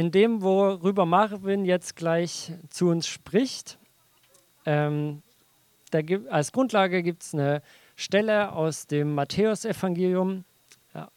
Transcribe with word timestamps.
in 0.00 0.10
dem, 0.10 0.40
worüber 0.40 1.04
Marvin 1.04 1.66
jetzt 1.66 1.94
gleich 1.94 2.54
zu 2.70 2.88
uns 2.88 3.06
spricht, 3.06 3.78
ähm, 4.64 5.22
gibt, 5.90 6.26
als 6.30 6.52
Grundlage 6.52 7.02
gibt 7.02 7.22
es 7.22 7.34
eine 7.34 7.60
Stelle 7.96 8.52
aus 8.52 8.86
dem 8.86 9.14
Matthäusevangelium, 9.14 10.46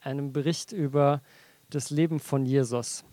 einem 0.02 0.34
Bericht 0.34 0.74
über 0.74 1.22
das 1.70 1.92
Leben 1.92 2.20
von 2.20 2.46
Jesus. 2.46 3.06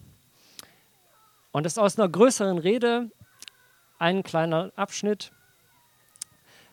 Und 1.52 1.64
das 1.64 1.74
ist 1.74 1.78
aus 1.78 1.96
einer 1.96 2.08
größeren 2.08 2.58
Rede 2.58 3.08
ein 4.00 4.24
kleiner 4.24 4.72
Abschnitt. 4.74 5.30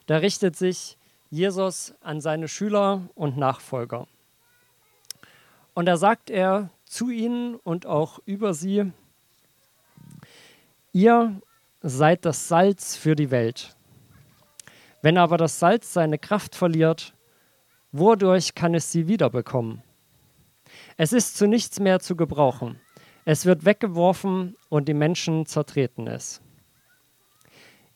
Da 0.08 0.18
richtet 0.18 0.56
sich 0.56 0.98
Jesus 1.30 1.94
an 2.02 2.20
seine 2.20 2.48
Schüler 2.48 3.08
und 3.14 3.38
Nachfolger. 3.38 4.08
Und 5.76 5.86
da 5.86 5.98
sagt 5.98 6.32
er 6.32 6.72
zu 6.90 7.10
ihnen 7.10 7.56
und 7.56 7.86
auch 7.86 8.20
über 8.26 8.54
sie, 8.54 8.92
ihr 10.94 11.42
seid 11.82 12.26
das 12.26 12.48
Salz 12.48 12.96
für 12.96 13.16
die 13.16 13.32
Welt. 13.32 13.76
Wenn 15.02 15.18
aber 15.18 15.38
das 15.38 15.60
Salz 15.60 15.94
seine 15.94 16.18
Kraft 16.18 16.56
verliert, 16.56 17.14
wodurch 17.92 18.56
kann 18.56 18.74
es 18.74 18.92
sie 18.92 19.08
wiederbekommen? 19.08 19.84
Es 20.98 21.14
ist 21.14 21.38
zu 21.38 21.48
nichts 21.48 21.80
mehr 21.80 22.00
zu 22.00 22.16
gebrauchen. 22.16 22.80
Es 23.26 23.46
wird 23.46 23.66
weggeworfen 23.66 24.56
und 24.70 24.88
die 24.88 24.94
Menschen 24.94 25.46
zertreten 25.46 26.08
es. 26.08 26.42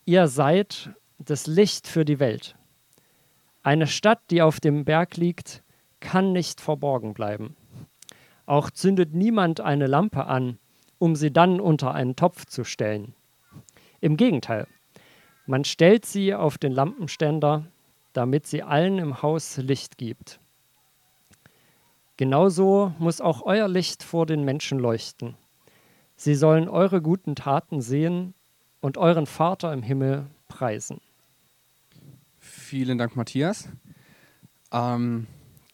Ihr 0.05 0.27
seid 0.27 0.91
das 1.19 1.47
Licht 1.47 1.87
für 1.87 2.05
die 2.05 2.19
Welt. 2.19 2.55
Eine 3.63 3.87
Stadt, 3.87 4.19
die 4.29 4.41
auf 4.41 4.59
dem 4.59 4.85
Berg 4.85 5.17
liegt, 5.17 5.63
kann 5.99 6.33
nicht 6.33 6.61
verborgen 6.61 7.13
bleiben. 7.13 7.55
Auch 8.51 8.69
zündet 8.69 9.13
niemand 9.13 9.61
eine 9.61 9.87
Lampe 9.87 10.25
an, 10.25 10.59
um 10.99 11.15
sie 11.15 11.31
dann 11.31 11.61
unter 11.61 11.93
einen 11.93 12.17
Topf 12.17 12.45
zu 12.47 12.65
stellen. 12.65 13.13
Im 14.01 14.17
Gegenteil, 14.17 14.67
man 15.45 15.63
stellt 15.63 16.05
sie 16.05 16.35
auf 16.35 16.57
den 16.57 16.73
Lampenständer, 16.73 17.65
damit 18.11 18.47
sie 18.47 18.61
allen 18.61 18.97
im 18.97 19.21
Haus 19.21 19.55
Licht 19.55 19.97
gibt. 19.97 20.41
Genauso 22.17 22.93
muss 22.99 23.21
auch 23.21 23.41
euer 23.43 23.69
Licht 23.69 24.03
vor 24.03 24.25
den 24.25 24.43
Menschen 24.43 24.79
leuchten. 24.79 25.37
Sie 26.17 26.35
sollen 26.35 26.67
eure 26.67 27.01
guten 27.01 27.35
Taten 27.35 27.79
sehen 27.79 28.33
und 28.81 28.97
euren 28.97 29.27
Vater 29.27 29.71
im 29.71 29.81
Himmel 29.81 30.27
preisen. 30.49 30.99
Vielen 32.37 32.97
Dank, 32.97 33.15
Matthias. 33.15 33.69
Ähm, 34.73 35.27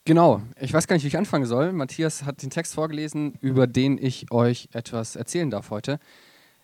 genau, 0.08 0.42
ich 0.60 0.74
weiß 0.74 0.88
gar 0.88 0.96
nicht, 0.96 1.04
wie 1.04 1.10
ich 1.10 1.18
anfangen 1.18 1.46
soll. 1.46 1.74
Matthias 1.74 2.24
hat 2.24 2.42
den 2.42 2.50
Text 2.50 2.74
vorgelesen, 2.74 3.34
über 3.42 3.68
den 3.68 3.98
ich 3.98 4.32
euch 4.32 4.70
etwas 4.72 5.16
erzählen 5.16 5.52
darf 5.52 5.70
heute. 5.70 6.00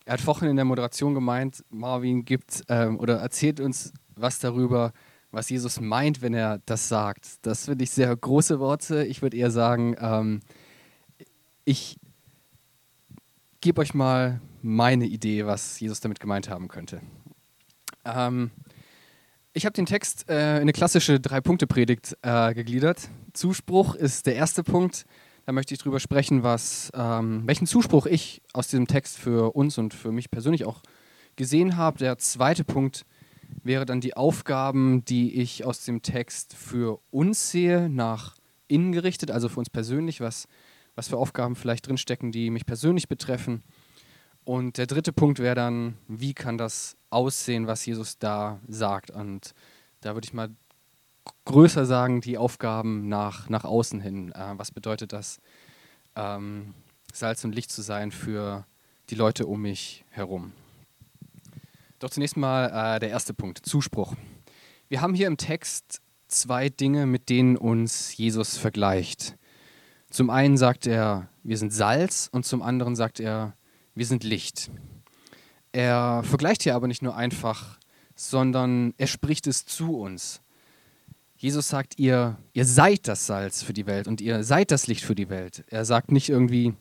Er 0.06 0.14
hat 0.14 0.22
vorhin 0.22 0.50
in 0.50 0.56
der 0.56 0.66
Moderation 0.66 1.14
gemeint, 1.14 1.64
Marvin 1.70 2.26
gibt 2.26 2.64
ähm, 2.70 2.98
oder 2.98 3.18
erzählt 3.18 3.60
uns 3.60 3.94
was 4.16 4.40
darüber, 4.40 4.94
was 5.32 5.50
Jesus 5.50 5.80
meint, 5.80 6.22
wenn 6.22 6.34
er 6.34 6.60
das 6.66 6.88
sagt. 6.88 7.46
Das 7.46 7.66
finde 7.66 7.84
ich 7.84 7.92
sehr 7.92 8.16
große 8.16 8.60
Worte. 8.60 9.04
Ich 9.06 9.22
würde 9.22 9.38
eher 9.38 9.52
sagen, 9.52 9.96
ähm, 10.00 10.40
ich 11.66 12.00
gebe 13.62 13.82
euch 13.82 13.94
mal 13.94 14.40
meine 14.62 15.06
Idee, 15.06 15.46
was 15.46 15.80
Jesus 15.80 16.00
damit 16.00 16.20
gemeint 16.20 16.50
haben 16.50 16.70
könnte. 16.70 17.02
Ähm, 18.06 18.52
ich 19.54 19.66
habe 19.66 19.74
den 19.74 19.86
Text 19.86 20.30
äh, 20.30 20.56
in 20.56 20.62
eine 20.62 20.74
klassische 20.74 21.20
Drei-Punkte-Predigt 21.20 22.18
äh, 22.24 22.54
gegliedert. 22.54 23.10
Zuspruch 23.34 23.96
ist 23.96 24.26
der 24.26 24.36
erste 24.36 24.64
Punkt. 24.64 25.06
Da 25.46 25.52
möchte 25.52 25.74
ich 25.74 25.80
drüber 25.80 26.00
sprechen, 26.00 26.42
was, 26.42 26.92
ähm, 26.96 27.44
welchen 27.46 27.68
Zuspruch 27.68 28.08
ich 28.08 28.42
aus 28.54 28.70
diesem 28.70 28.88
Text 28.88 29.18
für 29.18 29.56
uns 29.56 29.78
und 29.78 29.94
für 29.94 30.12
mich 30.12 30.32
persönlich 30.32 30.66
auch 30.66 30.82
gesehen 31.36 31.78
habe. 31.78 32.00
Der 32.00 32.18
zweite 32.18 32.64
Punkt 32.64 33.06
wäre 33.64 33.86
dann 33.86 34.02
die 34.02 34.16
Aufgaben, 34.16 35.06
die 35.06 35.40
ich 35.40 35.66
aus 35.66 35.86
dem 35.86 36.02
Text 36.02 36.56
für 36.56 37.00
uns 37.12 37.52
sehe, 37.52 37.90
nach 37.90 38.36
innen 38.68 38.92
gerichtet, 38.92 39.30
also 39.30 39.50
für 39.50 39.60
uns 39.60 39.70
persönlich, 39.70 40.20
was, 40.20 40.48
was 40.96 41.10
für 41.10 41.18
Aufgaben 41.18 41.56
vielleicht 41.56 41.88
drinstecken, 41.88 42.32
die 42.32 42.50
mich 42.50 42.66
persönlich 42.66 43.08
betreffen. 43.08 43.62
Und 44.46 44.78
der 44.78 44.88
dritte 44.88 45.14
Punkt 45.14 45.40
wäre 45.40 45.56
dann, 45.56 45.98
wie 46.08 46.34
kann 46.34 46.58
das 46.58 46.98
aussehen, 47.14 47.68
was 47.68 47.86
Jesus 47.86 48.18
da 48.18 48.60
sagt? 48.68 49.12
Und 49.12 49.54
da 50.02 50.14
würde 50.14 50.26
ich 50.26 50.34
mal 50.34 50.50
größer 51.46 51.86
sagen, 51.86 52.22
die 52.22 52.38
Aufgaben 52.38 53.08
nach, 53.08 53.50
nach 53.50 53.64
außen 53.64 54.00
hin. 54.02 54.32
Äh, 54.32 54.54
was 54.58 54.72
bedeutet 54.72 55.14
das, 55.14 55.40
ähm, 56.16 56.74
Salz 57.14 57.44
und 57.44 57.54
Licht 57.54 57.72
zu 57.72 57.82
sein 57.82 58.12
für 58.12 58.66
die 59.10 59.16
Leute 59.16 59.46
um 59.46 59.62
mich 59.62 60.04
herum? 60.10 60.52
Doch 62.00 62.10
zunächst 62.10 62.36
mal 62.36 62.96
äh, 62.96 63.00
der 63.00 63.10
erste 63.10 63.34
Punkt, 63.34 63.66
Zuspruch. 63.66 64.16
Wir 64.90 65.02
haben 65.02 65.14
hier 65.14 65.28
im 65.28 65.38
Text 65.38 66.02
zwei 66.28 66.70
Dinge, 66.70 67.06
mit 67.06 67.30
denen 67.30 67.56
uns 67.56 68.18
Jesus 68.18 68.58
vergleicht. 68.58 69.38
Zum 70.10 70.30
einen 70.30 70.58
sagt 70.58 70.86
er, 70.86 71.30
wir 71.44 71.58
sind 71.58 71.74
Salz 71.74 72.30
und 72.32 72.46
zum 72.46 72.62
anderen 72.62 72.96
sagt 72.96 73.20
er, 73.20 73.56
wir 73.96 74.06
sind 74.06 74.24
Licht. 74.24 74.70
Er 75.74 76.22
vergleicht 76.24 76.64
hier 76.64 76.76
aber 76.76 76.88
nicht 76.88 77.02
nur 77.02 77.18
einfach, 77.18 77.80
sondern 78.16 78.94
er 78.98 79.08
spricht 79.08 79.48
es 79.48 79.66
zu 79.66 79.98
uns. 79.98 80.42
Jesus 81.36 81.68
sagt, 81.68 82.00
ihr, 82.00 82.38
ihr 82.54 82.66
seid 82.66 83.08
das 83.08 83.26
Salz 83.26 83.64
für 83.64 83.74
die 83.74 83.88
Welt 83.88 84.08
und 84.08 84.22
ihr 84.22 84.44
seid 84.44 84.72
das 84.72 84.88
Licht 84.88 85.04
für 85.04 85.16
die 85.16 85.30
Welt. 85.30 85.66
Er 85.68 85.84
sagt 85.84 86.12
nicht 86.12 86.30
irgendwie, 86.30 86.74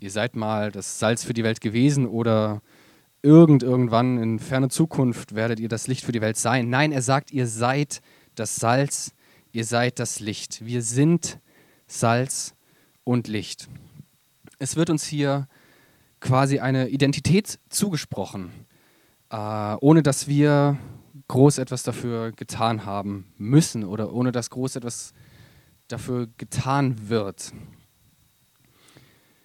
ihr 0.00 0.10
seid 0.10 0.36
mal 0.36 0.70
das 0.70 0.98
Salz 0.98 1.24
für 1.24 1.32
die 1.32 1.42
Welt 1.42 1.62
gewesen 1.62 2.06
oder 2.06 2.62
irgend 3.22 3.62
irgendwann 3.62 4.18
in 4.18 4.38
ferne 4.38 4.68
Zukunft 4.68 5.34
werdet 5.34 5.58
ihr 5.58 5.68
das 5.68 5.86
Licht 5.86 6.04
für 6.04 6.12
die 6.12 6.20
Welt 6.20 6.36
sein. 6.36 6.68
Nein, 6.68 6.92
er 6.92 7.02
sagt, 7.02 7.32
ihr 7.32 7.46
seid 7.46 8.02
das 8.34 8.56
Salz, 8.56 9.14
ihr 9.50 9.64
seid 9.64 9.98
das 9.98 10.20
Licht. 10.20 10.64
Wir 10.64 10.82
sind 10.82 11.40
Salz 11.86 12.54
und 13.02 13.28
Licht. 13.28 13.68
Es 14.58 14.76
wird 14.76 14.90
uns 14.90 15.04
hier 15.06 15.48
quasi 16.20 16.58
eine 16.60 16.88
Identität 16.88 17.58
zugesprochen, 17.68 18.52
äh, 19.30 19.36
ohne 19.80 20.02
dass 20.02 20.28
wir 20.28 20.78
groß 21.28 21.58
etwas 21.58 21.82
dafür 21.82 22.32
getan 22.32 22.84
haben 22.84 23.32
müssen 23.36 23.84
oder 23.84 24.12
ohne 24.12 24.32
dass 24.32 24.50
groß 24.50 24.76
etwas 24.76 25.12
dafür 25.88 26.28
getan 26.36 27.08
wird. 27.08 27.52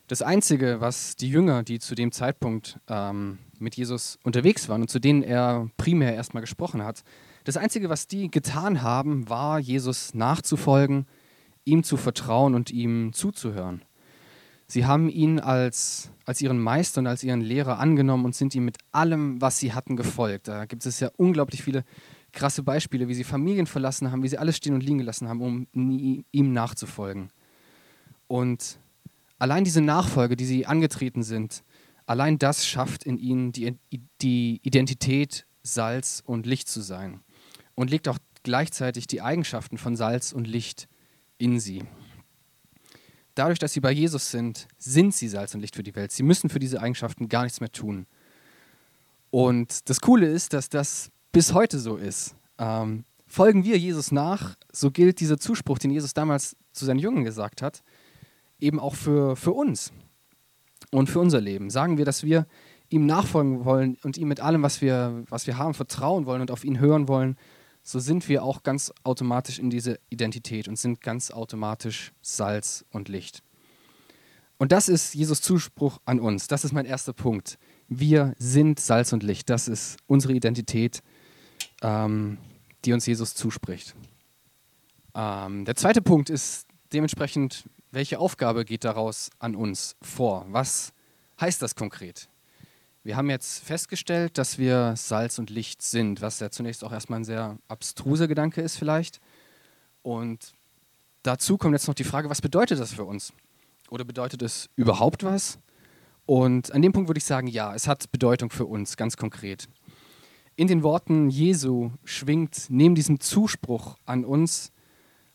Das 0.08 0.22
Einzige, 0.22 0.82
was 0.82 1.16
die 1.16 1.30
Jünger, 1.30 1.64
die 1.64 1.80
zu 1.80 1.96
dem 1.96 2.12
Zeitpunkt 2.12 2.80
ähm, 2.88 3.40
mit 3.58 3.76
Jesus 3.76 4.20
unterwegs 4.24 4.70
waren 4.70 4.82
und 4.82 4.90
zu 4.90 5.00
denen 5.00 5.24
er 5.24 5.70
primär 5.78 6.14
erstmal 6.14 6.42
gesprochen 6.42 6.84
hat, 6.84 7.04
das 7.44 7.58
Einzige, 7.58 7.90
was 7.90 8.08
die 8.08 8.30
getan 8.30 8.82
haben, 8.82 9.30
war 9.30 9.60
Jesus 9.60 10.14
nachzufolgen, 10.14 11.06
ihm 11.64 11.84
zu 11.84 11.98
vertrauen 11.98 12.56
und 12.56 12.72
ihm 12.72 13.14
zuzuhören. 13.14 13.84
Sie 14.68 14.86
haben 14.86 15.10
ihn 15.10 15.40
als, 15.40 16.10
als 16.26 16.42
ihren 16.42 16.60
Meister 16.60 17.00
und 17.00 17.08
als 17.08 17.24
ihren 17.24 17.42
Lehrer 17.42 17.80
angenommen 17.80 18.26
und 18.26 18.36
sind 18.36 18.56
ihm 18.56 18.66
mit 18.66 18.78
allem, 18.92 19.40
was 19.40 19.60
sie 19.60 19.74
hatten, 19.74 19.96
gefolgt. 19.96 20.48
Da 20.48 20.66
gibt 20.66 20.86
es 20.86 21.00
ja 21.00 21.10
unglaublich 21.18 21.62
viele 21.64 21.84
krasse 22.32 22.64
Beispiele, 22.64 23.08
wie 23.08 23.14
sie 23.14 23.24
Familien 23.24 23.68
verlassen 23.68 24.12
haben, 24.12 24.24
wie 24.24 24.28
sie 24.28 24.38
alles 24.38 24.58
stehen 24.58 24.74
und 24.74 24.84
liegen 24.84 24.98
gelassen 24.98 25.30
haben, 25.30 25.68
um 25.74 26.28
ihm 26.32 26.54
nachzufolgen. 26.54 27.30
Und 28.28 28.80
allein 29.40 29.64
diese 29.64 29.82
Nachfolge, 29.82 30.36
die 30.36 30.46
sie 30.46 30.66
angetreten 30.66 31.24
sind, 31.24 31.64
allein 32.08 32.40
das 32.40 32.68
schafft 32.68 33.04
in 33.04 33.18
ihnen 33.18 33.52
die, 33.52 33.78
die 34.22 34.60
Identität, 34.64 35.46
Salz 35.64 36.22
und 36.26 36.46
Licht 36.46 36.68
zu 36.68 36.82
sein 36.82 37.22
und 37.74 37.90
legt 37.90 38.08
auch 38.08 38.20
gleichzeitig 38.44 39.08
die 39.08 39.22
Eigenschaften 39.22 39.78
von 39.78 39.96
Salz 39.96 40.32
und 40.32 40.48
Licht 40.48 40.88
in 41.38 41.60
sie. 41.60 41.84
Dadurch, 43.36 43.60
dass 43.60 43.74
sie 43.74 43.82
bei 43.82 43.92
Jesus 43.92 44.32
sind, 44.32 44.68
sind 44.78 45.14
sie 45.14 45.28
Salz 45.28 45.54
und 45.54 45.62
Licht 45.62 45.76
für 45.76 45.84
die 45.84 45.96
Welt. 45.96 46.12
Sie 46.12 46.24
müssen 46.24 46.50
für 46.50 46.60
diese 46.60 46.82
Eigenschaften 46.82 47.28
gar 47.28 47.44
nichts 47.44 47.60
mehr 47.60 47.72
tun. 47.72 48.08
Und 49.30 49.90
das 49.90 50.00
Coole 50.00 50.28
ist, 50.28 50.54
dass 50.54 50.70
das 50.70 51.12
bis 51.34 51.54
heute 51.54 51.78
so 51.78 51.98
ist. 51.98 52.36
Ähm, 52.58 53.04
folgen 53.28 53.66
wir 53.66 53.78
Jesus 53.78 54.14
nach, 54.14 54.56
so 54.72 54.90
gilt 54.90 55.20
dieser 55.20 55.38
Zuspruch, 55.38 55.78
den 55.78 55.92
Jesus 55.92 56.14
damals 56.14 56.56
zu 56.72 56.86
seinen 56.86 57.00
Jüngern 57.00 57.26
gesagt 57.26 57.62
hat, 57.62 57.84
eben 58.60 58.80
auch 58.80 58.96
für, 58.96 59.36
für 59.36 59.52
uns 59.52 59.92
und 60.92 61.10
für 61.10 61.20
unser 61.20 61.42
Leben. 61.42 61.70
Sagen 61.70 61.98
wir, 61.98 62.06
dass 62.06 62.24
wir 62.24 62.48
ihm 62.90 63.06
nachfolgen 63.06 63.66
wollen 63.66 63.98
und 64.04 64.18
ihm 64.18 64.30
mit 64.30 64.40
allem, 64.40 64.64
was 64.64 64.80
wir, 64.80 65.26
was 65.30 65.48
wir 65.48 65.58
haben, 65.58 65.74
vertrauen 65.74 66.26
wollen 66.26 66.42
und 66.42 66.52
auf 66.52 66.64
ihn 66.64 66.80
hören 66.80 67.10
wollen, 67.10 67.36
so 67.88 68.00
sind 68.00 68.28
wir 68.28 68.44
auch 68.44 68.64
ganz 68.64 68.92
automatisch 69.04 69.60
in 69.60 69.70
diese 69.70 70.00
Identität 70.10 70.68
und 70.68 70.76
sind 70.78 71.02
ganz 71.02 71.30
automatisch 71.30 72.14
Salz 72.24 72.84
und 72.92 73.10
Licht. 73.10 73.44
Und 74.58 74.72
das 74.72 74.90
ist 74.90 75.14
Jesus 75.14 75.42
Zuspruch 75.42 76.00
an 76.04 76.20
uns. 76.20 76.48
Das 76.48 76.66
ist 76.66 76.72
mein 76.72 76.86
erster 76.86 77.14
Punkt. 77.14 77.60
Wir 77.88 78.34
sind 78.40 78.80
Salz 78.80 79.14
und 79.14 79.22
Licht. 79.22 79.52
Das 79.52 79.68
ist 79.68 79.98
unsere 80.08 80.34
Identität, 80.34 81.04
ähm, 81.84 82.40
die 82.86 82.94
uns 82.94 83.06
Jesus 83.06 83.36
zuspricht. 83.36 83.96
Ähm, 85.14 85.64
der 85.66 85.76
zweite 85.76 86.02
Punkt 86.02 86.32
ist 86.32 86.68
dementsprechend 86.92 87.66
welche 87.92 88.18
Aufgabe 88.18 88.66
geht 88.66 88.84
daraus 88.84 89.30
an 89.38 89.56
uns 89.56 89.96
vor? 90.02 90.48
Was 90.50 90.92
heißt 91.40 91.62
das 91.62 91.76
konkret? 91.76 92.30
Wir 93.06 93.18
haben 93.18 93.30
jetzt 93.30 93.64
festgestellt, 93.64 94.40
dass 94.40 94.58
wir 94.58 94.96
Salz 94.96 95.38
und 95.38 95.52
Licht 95.52 95.84
sind, 95.84 96.24
was 96.24 96.40
ja 96.40 96.50
zunächst 96.50 96.84
auch 96.84 96.92
erstmal 96.92 97.20
ein 97.20 97.24
sehr 97.24 97.60
abstruser 97.68 98.28
Gedanke 98.28 98.62
ist 98.62 98.78
vielleicht. 98.78 99.22
Und 100.02 100.56
dazu 101.22 101.60
kommt 101.60 101.74
jetzt 101.74 101.88
noch 101.88 101.94
die 101.94 102.04
Frage, 102.04 102.32
was 102.32 102.42
bedeutet 102.42 102.80
das 102.80 102.94
für 102.94 103.04
uns? 103.04 103.32
Oder 103.92 104.06
bedeutet 104.06 104.42
es 104.42 104.72
überhaupt 104.76 105.24
was? 105.24 105.60
Und 106.26 106.72
an 106.72 106.82
dem 106.82 106.94
Punkt 106.94 107.08
würde 107.08 107.20
ich 107.20 107.26
sagen, 107.26 107.46
ja, 107.46 107.76
es 107.76 107.88
hat 107.88 108.12
Bedeutung 108.12 108.50
für 108.50 108.66
uns, 108.66 108.98
ganz 108.98 109.18
konkret. 109.18 109.68
In 110.56 110.66
den 110.68 110.82
Worten 110.82 111.30
Jesu 111.30 111.92
schwingt 112.06 112.66
neben 112.70 112.96
diesem 112.96 113.20
Zuspruch 113.20 113.98
an 114.08 114.26
uns 114.26 114.72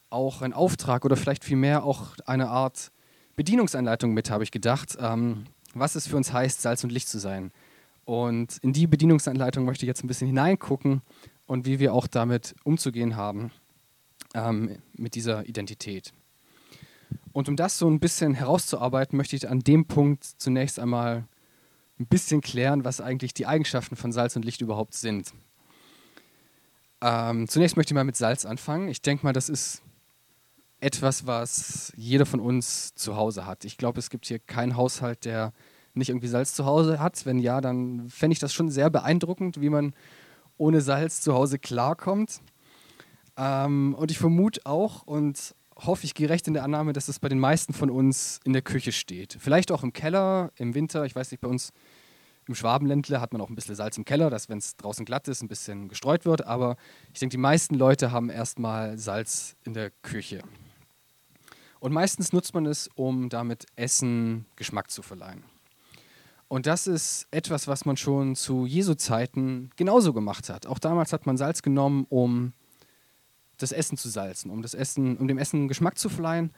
auch 0.09 0.43
ein 0.43 0.53
Auftrag 0.53 1.05
oder 1.05 1.17
vielleicht 1.17 1.45
vielmehr 1.45 1.85
auch 1.85 2.17
eine 2.27 2.49
Art 2.49 2.91
Bedienungsanleitung 3.37 4.13
mit, 4.13 4.29
habe 4.29 4.43
ich 4.43 4.51
gedacht. 4.51 4.99
Ähm, 4.99 5.45
was 5.75 5.95
es 5.95 6.07
für 6.07 6.17
uns 6.17 6.33
heißt, 6.33 6.63
Salz 6.63 6.85
und 6.85 6.91
Licht 6.91 7.09
zu 7.09 7.19
sein. 7.19 7.53
Und 8.11 8.59
in 8.63 8.73
die 8.73 8.89
Bedienungsanleitung 8.89 9.65
möchte 9.65 9.85
ich 9.85 9.87
jetzt 9.87 10.03
ein 10.03 10.09
bisschen 10.09 10.27
hineingucken 10.27 11.01
und 11.47 11.65
wie 11.65 11.79
wir 11.79 11.95
auch 11.95 12.09
damit 12.09 12.57
umzugehen 12.65 13.15
haben, 13.15 13.53
ähm, 14.35 14.79
mit 14.95 15.15
dieser 15.15 15.47
Identität. 15.47 16.13
Und 17.33 17.49
um 17.49 17.55
das 17.55 17.79
so 17.79 17.89
ein 17.89 18.01
bisschen 18.01 18.35
herauszuarbeiten, 18.35 19.17
möchte 19.17 19.37
ich 19.37 19.49
an 19.49 19.61
dem 19.61 19.85
Punkt 19.85 20.25
zunächst 20.25 20.81
einmal 20.81 21.29
ein 22.01 22.07
bisschen 22.07 22.41
klären, 22.41 22.85
was 22.85 23.01
eigentlich 23.01 23.33
die 23.33 23.47
Eigenschaften 23.47 23.95
von 23.95 24.11
Salz 24.11 24.35
und 24.35 24.45
Licht 24.45 24.61
überhaupt 24.61 24.95
sind. 24.95 25.33
Ähm, 27.01 27.47
zunächst 27.47 27.77
möchte 27.77 27.93
ich 27.93 27.95
mal 27.95 28.03
mit 28.03 28.17
Salz 28.17 28.45
anfangen. 28.45 28.89
Ich 28.89 29.03
denke 29.03 29.25
mal, 29.25 29.33
das 29.33 29.49
ist 29.49 29.83
etwas, 30.81 31.29
was 31.29 31.93
jeder 31.95 32.27
von 32.27 32.41
uns 32.41 32.93
zu 32.97 33.15
Hause 33.15 33.47
hat. 33.47 33.65
Ich 33.65 33.79
glaube, 33.79 34.01
es 34.01 34.11
gibt 34.11 34.27
hier 34.27 34.41
keinen 34.41 34.77
Haushalt, 34.77 35.25
der 35.25 35.53
nicht 35.95 36.09
irgendwie 36.09 36.29
Salz 36.29 36.55
zu 36.55 36.65
Hause 36.65 36.99
hat. 37.01 37.25
Wenn 37.27 37.39
ja, 37.39 37.61
dann 37.61 38.09
fände 38.09 38.33
ich 38.33 38.39
das 38.39 38.53
schon 38.53 38.71
sehr 38.71 38.91
beeindruckend, 38.91 39.61
wie 39.61 39.71
man 39.71 39.95
ohne 40.57 40.81
Salz 40.81 41.21
zu 41.21 41.35
Hause 41.35 41.59
klarkommt. 41.59 42.41
Ähm, 43.37 43.95
und 43.95 44.11
ich 44.11 44.19
vermute 44.19 44.61
auch 44.65 45.03
und 45.03 45.55
hoffe, 45.77 46.05
ich 46.05 46.15
gehe 46.15 46.29
recht 46.29 46.47
in 46.47 46.55
der 46.55 46.65
Annahme, 46.65 46.93
dass 46.93 47.09
es 47.09 47.19
bei 47.19 47.29
den 47.29 47.39
meisten 47.39 47.73
von 47.73 47.91
uns 47.91 48.41
in 48.45 48.53
der 48.53 48.63
Küche 48.63 48.93
steht. 48.93 49.37
Vielleicht 49.41 49.73
auch 49.73 49.83
im 49.83 49.93
Keller, 49.93 50.53
im 50.57 50.75
Winter. 50.75 51.05
Ich 51.07 51.17
weiß 51.17 51.31
nicht, 51.31 51.41
bei 51.41 51.49
uns 51.49 51.73
im 52.47 52.55
Schwabenländle 52.55 53.21
hat 53.21 53.33
man 53.33 53.41
auch 53.41 53.49
ein 53.49 53.55
bisschen 53.55 53.75
Salz 53.75 53.97
im 53.97 54.05
Keller, 54.05 54.29
dass, 54.29 54.49
wenn 54.49 54.59
es 54.59 54.77
draußen 54.77 55.05
glatt 55.05 55.29
ist, 55.29 55.43
ein 55.43 55.49
bisschen 55.49 55.89
gestreut 55.89 56.25
wird. 56.25 56.47
Aber 56.47 56.77
ich 57.13 57.21
denke, 57.21 57.33
die 57.33 57.41
meisten 57.41 57.77
Leute 57.77 58.11
haben 58.11 58.29
erstmal 58.29 58.99
Salz 58.99 59.57
in 59.65 59.73
der 59.73 59.91
Küche. 60.03 60.43
Und 61.79 61.93
meistens 61.93 62.33
nutzt 62.33 62.53
man 62.53 62.67
es, 62.67 62.89
um 62.95 63.31
damit 63.31 63.67
Essen 63.77 64.45
Geschmack 64.57 64.91
zu 64.91 65.01
verleihen. 65.01 65.45
Und 66.51 66.67
das 66.67 66.89
ist 66.89 67.29
etwas, 67.31 67.69
was 67.69 67.85
man 67.85 67.97
schon 67.97 68.35
zu 68.35 68.67
Jesu 68.67 68.95
Zeiten 68.95 69.71
genauso 69.77 70.13
gemacht 70.13 70.49
hat. 70.49 70.67
Auch 70.67 70.81
damals 70.81 71.13
hat 71.13 71.25
man 71.25 71.37
Salz 71.37 71.63
genommen, 71.63 72.07
um 72.09 72.55
das 73.57 73.71
Essen 73.71 73.97
zu 73.97 74.09
salzen, 74.09 74.51
um, 74.51 74.61
das 74.61 74.75
Essen, 74.75 75.17
um 75.17 75.29
dem 75.29 75.39
Essen 75.39 75.69
Geschmack 75.69 75.97
zu 75.97 76.09
verleihen. 76.09 76.51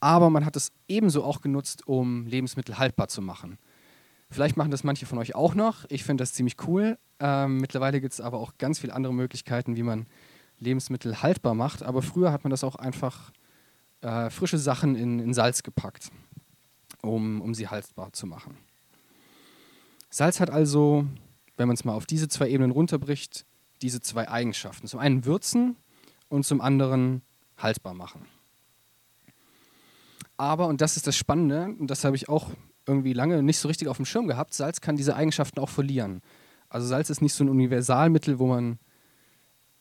Aber 0.00 0.28
man 0.28 0.44
hat 0.44 0.54
es 0.56 0.70
ebenso 0.86 1.24
auch 1.24 1.40
genutzt, 1.40 1.88
um 1.88 2.26
Lebensmittel 2.26 2.76
haltbar 2.76 3.08
zu 3.08 3.22
machen. 3.22 3.56
Vielleicht 4.28 4.58
machen 4.58 4.70
das 4.70 4.84
manche 4.84 5.06
von 5.06 5.16
euch 5.16 5.34
auch 5.34 5.54
noch. 5.54 5.86
Ich 5.88 6.04
finde 6.04 6.20
das 6.20 6.34
ziemlich 6.34 6.56
cool. 6.66 6.98
Ähm, 7.18 7.56
mittlerweile 7.56 8.02
gibt 8.02 8.12
es 8.12 8.20
aber 8.20 8.40
auch 8.40 8.58
ganz 8.58 8.78
viele 8.78 8.94
andere 8.94 9.14
Möglichkeiten, 9.14 9.76
wie 9.76 9.82
man 9.82 10.04
Lebensmittel 10.58 11.22
haltbar 11.22 11.54
macht. 11.54 11.82
Aber 11.82 12.02
früher 12.02 12.32
hat 12.32 12.44
man 12.44 12.50
das 12.50 12.64
auch 12.64 12.76
einfach 12.76 13.32
äh, 14.02 14.28
frische 14.28 14.58
Sachen 14.58 14.94
in, 14.94 15.20
in 15.20 15.32
Salz 15.32 15.62
gepackt, 15.62 16.10
um, 17.00 17.40
um 17.40 17.54
sie 17.54 17.68
haltbar 17.68 18.12
zu 18.12 18.26
machen. 18.26 18.67
Salz 20.10 20.40
hat 20.40 20.50
also, 20.50 21.06
wenn 21.56 21.68
man 21.68 21.74
es 21.74 21.84
mal 21.84 21.94
auf 21.94 22.06
diese 22.06 22.28
zwei 22.28 22.48
Ebenen 22.48 22.70
runterbricht, 22.70 23.44
diese 23.82 24.00
zwei 24.00 24.28
Eigenschaften. 24.28 24.86
Zum 24.86 25.00
einen 25.00 25.24
würzen 25.24 25.76
und 26.28 26.44
zum 26.44 26.60
anderen 26.60 27.22
haltbar 27.56 27.94
machen. 27.94 28.26
Aber, 30.36 30.68
und 30.68 30.80
das 30.80 30.96
ist 30.96 31.06
das 31.06 31.16
Spannende, 31.16 31.74
und 31.78 31.88
das 31.90 32.04
habe 32.04 32.16
ich 32.16 32.28
auch 32.28 32.50
irgendwie 32.86 33.12
lange 33.12 33.42
nicht 33.42 33.58
so 33.58 33.68
richtig 33.68 33.88
auf 33.88 33.96
dem 33.96 34.06
Schirm 34.06 34.28
gehabt, 34.28 34.54
Salz 34.54 34.80
kann 34.80 34.96
diese 34.96 35.14
Eigenschaften 35.14 35.60
auch 35.60 35.68
verlieren. 35.68 36.22
Also 36.68 36.86
Salz 36.86 37.10
ist 37.10 37.20
nicht 37.20 37.34
so 37.34 37.44
ein 37.44 37.50
Universalmittel, 37.50 38.38
wo 38.38 38.46
man 38.46 38.78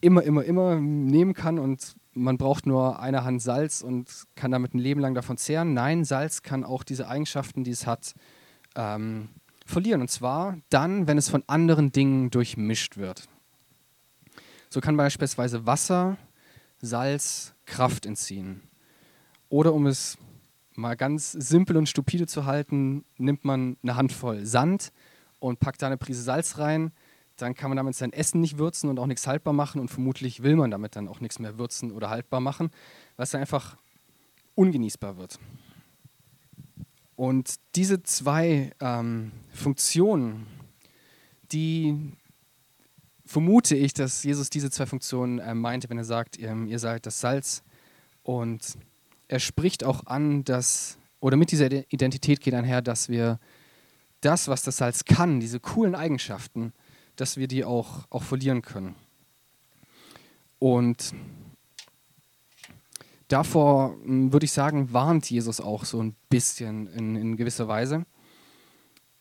immer, 0.02 0.24
immer, 0.24 0.44
immer 0.44 0.76
nehmen 0.80 1.34
kann 1.34 1.60
und 1.60 1.96
man 2.14 2.38
braucht 2.38 2.66
nur 2.66 3.00
eine 3.00 3.24
Hand 3.24 3.42
Salz 3.42 3.82
und 3.82 4.26
kann 4.36 4.52
damit 4.52 4.74
ein 4.74 4.80
Leben 4.80 5.00
lang 5.00 5.14
davon 5.14 5.38
zehren. 5.38 5.74
Nein, 5.74 6.04
Salz 6.04 6.42
kann 6.42 6.64
auch 6.64 6.84
diese 6.84 7.08
Eigenschaften, 7.08 7.64
die 7.64 7.72
es 7.72 7.86
hat, 7.86 8.14
ähm, 8.76 9.30
verlieren. 9.70 10.02
Und 10.02 10.10
zwar 10.10 10.58
dann, 10.70 11.08
wenn 11.08 11.18
es 11.18 11.30
von 11.30 11.44
anderen 11.48 11.92
Dingen 11.92 12.30
durchmischt 12.30 12.98
wird. 12.98 13.28
So 14.70 14.82
kann 14.82 14.98
beispielsweise 14.98 15.66
Wasser 15.66 16.18
Salz 16.80 17.54
Kraft 17.66 18.06
entziehen. 18.06 18.62
Oder 19.50 19.74
um 19.74 19.88
es 19.88 20.18
mal 20.76 20.96
ganz 20.96 21.32
simpel 21.32 21.78
und 21.78 21.90
stupide 21.90 22.28
zu 22.28 22.46
halten, 22.46 23.04
nimmt 23.18 23.46
man 23.46 23.78
eine 23.82 23.96
Handvoll 23.96 24.46
Sand 24.46 24.92
und 25.40 25.60
packt 25.60 25.82
da 25.82 25.88
eine 25.88 25.98
Prise 25.98 26.22
Salz 26.22 26.58
rein. 26.58 26.92
Dann 27.38 27.54
kann 27.54 27.70
man 27.70 27.78
damit 27.78 27.96
sein 27.96 28.14
Essen 28.14 28.42
nicht 28.42 28.58
würzen 28.58 28.90
und 28.90 29.00
auch 29.00 29.06
nichts 29.06 29.28
haltbar 29.28 29.54
machen 29.54 29.80
und 29.80 29.90
vermutlich 29.90 30.44
will 30.44 30.56
man 30.56 30.72
damit 30.72 30.96
dann 30.96 31.08
auch 31.08 31.20
nichts 31.20 31.40
mehr 31.40 31.58
würzen 31.58 31.92
oder 31.92 32.10
haltbar 32.10 32.40
machen, 32.40 32.72
es 33.18 33.32
dann 33.32 33.42
einfach 33.42 33.78
ungenießbar 34.56 35.18
wird. 35.18 35.40
Und 37.18 37.56
diese 37.76 38.04
zwei 38.04 38.72
ähm, 38.80 39.32
Funktionen, 39.52 40.46
die 41.52 42.14
vermute 43.26 43.76
ich, 43.76 43.96
dass 43.96 44.22
Jesus 44.22 44.52
diese 44.52 44.70
zwei 44.70 44.86
Funktionen 44.86 45.40
äh, 45.40 45.56
meinte, 45.56 45.90
wenn 45.90 45.98
er 45.98 46.04
sagt, 46.04 46.38
ihr, 46.38 46.56
ihr 46.68 46.78
seid 46.78 47.08
das 47.08 47.20
Salz. 47.20 47.64
Und 48.22 48.78
er 49.28 49.40
spricht 49.40 49.84
auch 49.84 50.06
an, 50.06 50.44
dass, 50.44 51.00
oder 51.20 51.38
mit 51.38 51.50
dieser 51.52 51.72
Identität 51.92 52.40
geht 52.40 52.54
einher, 52.54 52.84
dass 52.84 53.10
wir 53.10 53.40
das, 54.22 54.48
was 54.48 54.62
das 54.62 54.78
Salz 54.78 55.04
kann, 55.04 55.40
diese 55.40 55.60
coolen 55.60 55.96
Eigenschaften, 55.96 56.72
dass 57.16 57.36
wir 57.36 57.48
die 57.48 57.66
auch, 57.66 58.06
auch 58.12 58.24
verlieren 58.24 58.62
können. 58.62 58.94
Und 60.60 61.16
davor 63.28 63.96
hm, 64.04 64.34
würde 64.34 64.46
ich 64.46 64.52
sagen, 64.52 64.94
warnt 64.94 65.30
Jesus 65.30 65.62
auch 65.62 65.86
so 65.86 66.02
ein 66.02 66.16
bisschen 66.30 66.88
in, 66.88 67.16
in 67.16 67.38
gewisser 67.38 67.68
Weise 67.68 68.06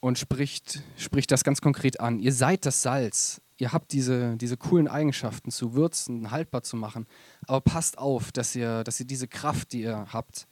und 0.01 0.19
spricht, 0.19 0.83
spricht 0.97 1.31
das 1.31 1.45
ganz 1.45 1.61
konkret 1.61 2.01
an. 2.01 2.19
Ihr 2.19 2.33
seid 2.33 2.67
das 2.67 2.83
Salz 2.83 3.41
ihr 3.59 3.73
habt 3.73 3.93
diese, 3.93 4.37
diese 4.37 4.57
coolen 4.57 4.89
Eigenschaften 4.89 5.51
zu 5.51 5.75
würzen, 5.75 6.31
haltbar 6.31 6.63
zu 6.63 6.77
machen, 6.77 7.07
aber 7.47 7.61
passt 7.61 7.99
auf, 7.99 8.33
dass 8.33 8.55
ihr, 8.55 8.85
dass 8.85 9.01
ihr 9.01 9.07
diese 9.07 9.29
Kraft, 9.29 9.73
die 9.73 9.83
ihr 9.83 10.07
habt, 10.13 10.47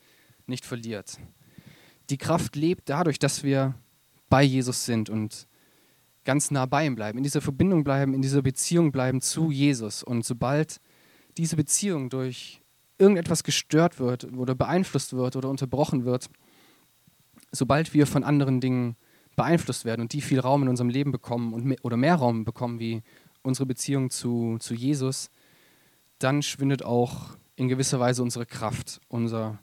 nicht 0.47 0.65
verliert. 0.65 1.17
Die 2.09 2.17
Kraft 2.17 2.55
lebt 2.55 2.89
dadurch, 2.89 3.19
dass 3.19 3.43
wir 3.43 3.75
bei 4.29 4.43
Jesus 4.43 4.85
sind 4.85 5.09
und 5.09 5.47
ganz 6.23 6.51
nah 6.51 6.65
bei 6.65 6.85
ihm 6.85 6.95
bleiben, 6.95 7.17
in 7.17 7.23
dieser 7.23 7.41
Verbindung 7.41 7.83
bleiben, 7.83 8.13
in 8.13 8.21
dieser 8.21 8.41
Beziehung 8.41 8.91
bleiben 8.91 9.21
zu 9.21 9.51
Jesus. 9.51 10.03
Und 10.03 10.25
sobald 10.25 10.79
diese 11.37 11.55
Beziehung 11.55 12.09
durch 12.09 12.61
irgendetwas 12.97 13.43
gestört 13.43 13.99
wird 13.99 14.25
oder 14.33 14.55
beeinflusst 14.55 15.13
wird 15.13 15.35
oder 15.35 15.49
unterbrochen 15.49 16.05
wird, 16.05 16.29
sobald 17.51 17.93
wir 17.93 18.07
von 18.07 18.23
anderen 18.23 18.61
Dingen 18.61 18.95
beeinflusst 19.35 19.85
werden 19.85 20.01
und 20.01 20.13
die 20.13 20.21
viel 20.21 20.39
Raum 20.39 20.63
in 20.63 20.69
unserem 20.69 20.89
Leben 20.89 21.11
bekommen 21.11 21.53
und 21.53 21.65
mehr, 21.65 21.77
oder 21.83 21.97
mehr 21.97 22.15
Raum 22.15 22.45
bekommen 22.45 22.79
wie 22.79 23.03
unsere 23.43 23.65
Beziehung 23.65 24.09
zu, 24.09 24.57
zu 24.59 24.73
Jesus, 24.73 25.29
dann 26.19 26.41
schwindet 26.41 26.83
auch 26.83 27.37
in 27.55 27.67
gewisser 27.67 27.99
Weise 27.99 28.23
unsere 28.23 28.45
Kraft, 28.45 29.01
unser 29.07 29.59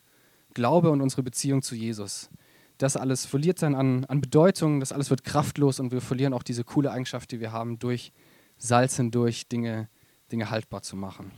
Glaube 0.55 0.91
und 0.91 1.01
unsere 1.01 1.23
Beziehung 1.23 1.63
zu 1.63 1.75
Jesus. 1.75 2.31
Das 2.79 2.97
alles 2.97 3.27
verliert 3.27 3.63
dann 3.63 3.75
an, 3.75 4.05
an 4.07 4.21
Bedeutung, 4.21 4.81
das 4.81 4.93
alles 4.93 5.11
wird 5.11 5.25
kraftlos 5.25 5.81
und 5.81 5.93
wir 5.93 6.01
verlieren 6.01 6.35
auch 6.35 6.43
diese 6.43 6.65
coole 6.65 6.91
Eigenschaft, 6.91 7.31
die 7.33 7.41
wir 7.41 7.53
haben, 7.53 7.79
durch 7.79 8.13
Salz 8.59 8.97
hindurch 8.97 9.49
Dinge, 9.49 9.89
Dinge 10.31 10.51
haltbar 10.51 10.83
zu 10.83 10.97
machen. 10.97 11.33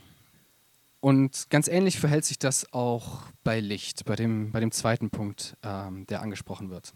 Und 1.05 1.51
ganz 1.51 1.67
ähnlich 1.67 1.99
verhält 1.99 2.25
sich 2.25 2.39
das 2.39 2.73
auch 2.73 3.21
bei 3.43 3.59
Licht, 3.59 4.05
bei 4.05 4.15
dem, 4.15 4.51
bei 4.51 4.59
dem 4.59 4.71
zweiten 4.71 5.11
Punkt, 5.11 5.55
ähm, 5.61 6.07
der 6.07 6.23
angesprochen 6.23 6.71
wird. 6.71 6.95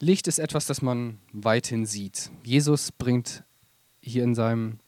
Licht 0.00 0.28
ist 0.28 0.38
etwas, 0.38 0.64
das 0.64 0.80
man 0.80 1.18
weithin 1.30 1.84
sieht. 1.84 2.30
Jesus 2.42 2.90
bringt 2.90 3.44
hier 4.00 4.24
in, 4.24 4.34
seinem, 4.34 4.78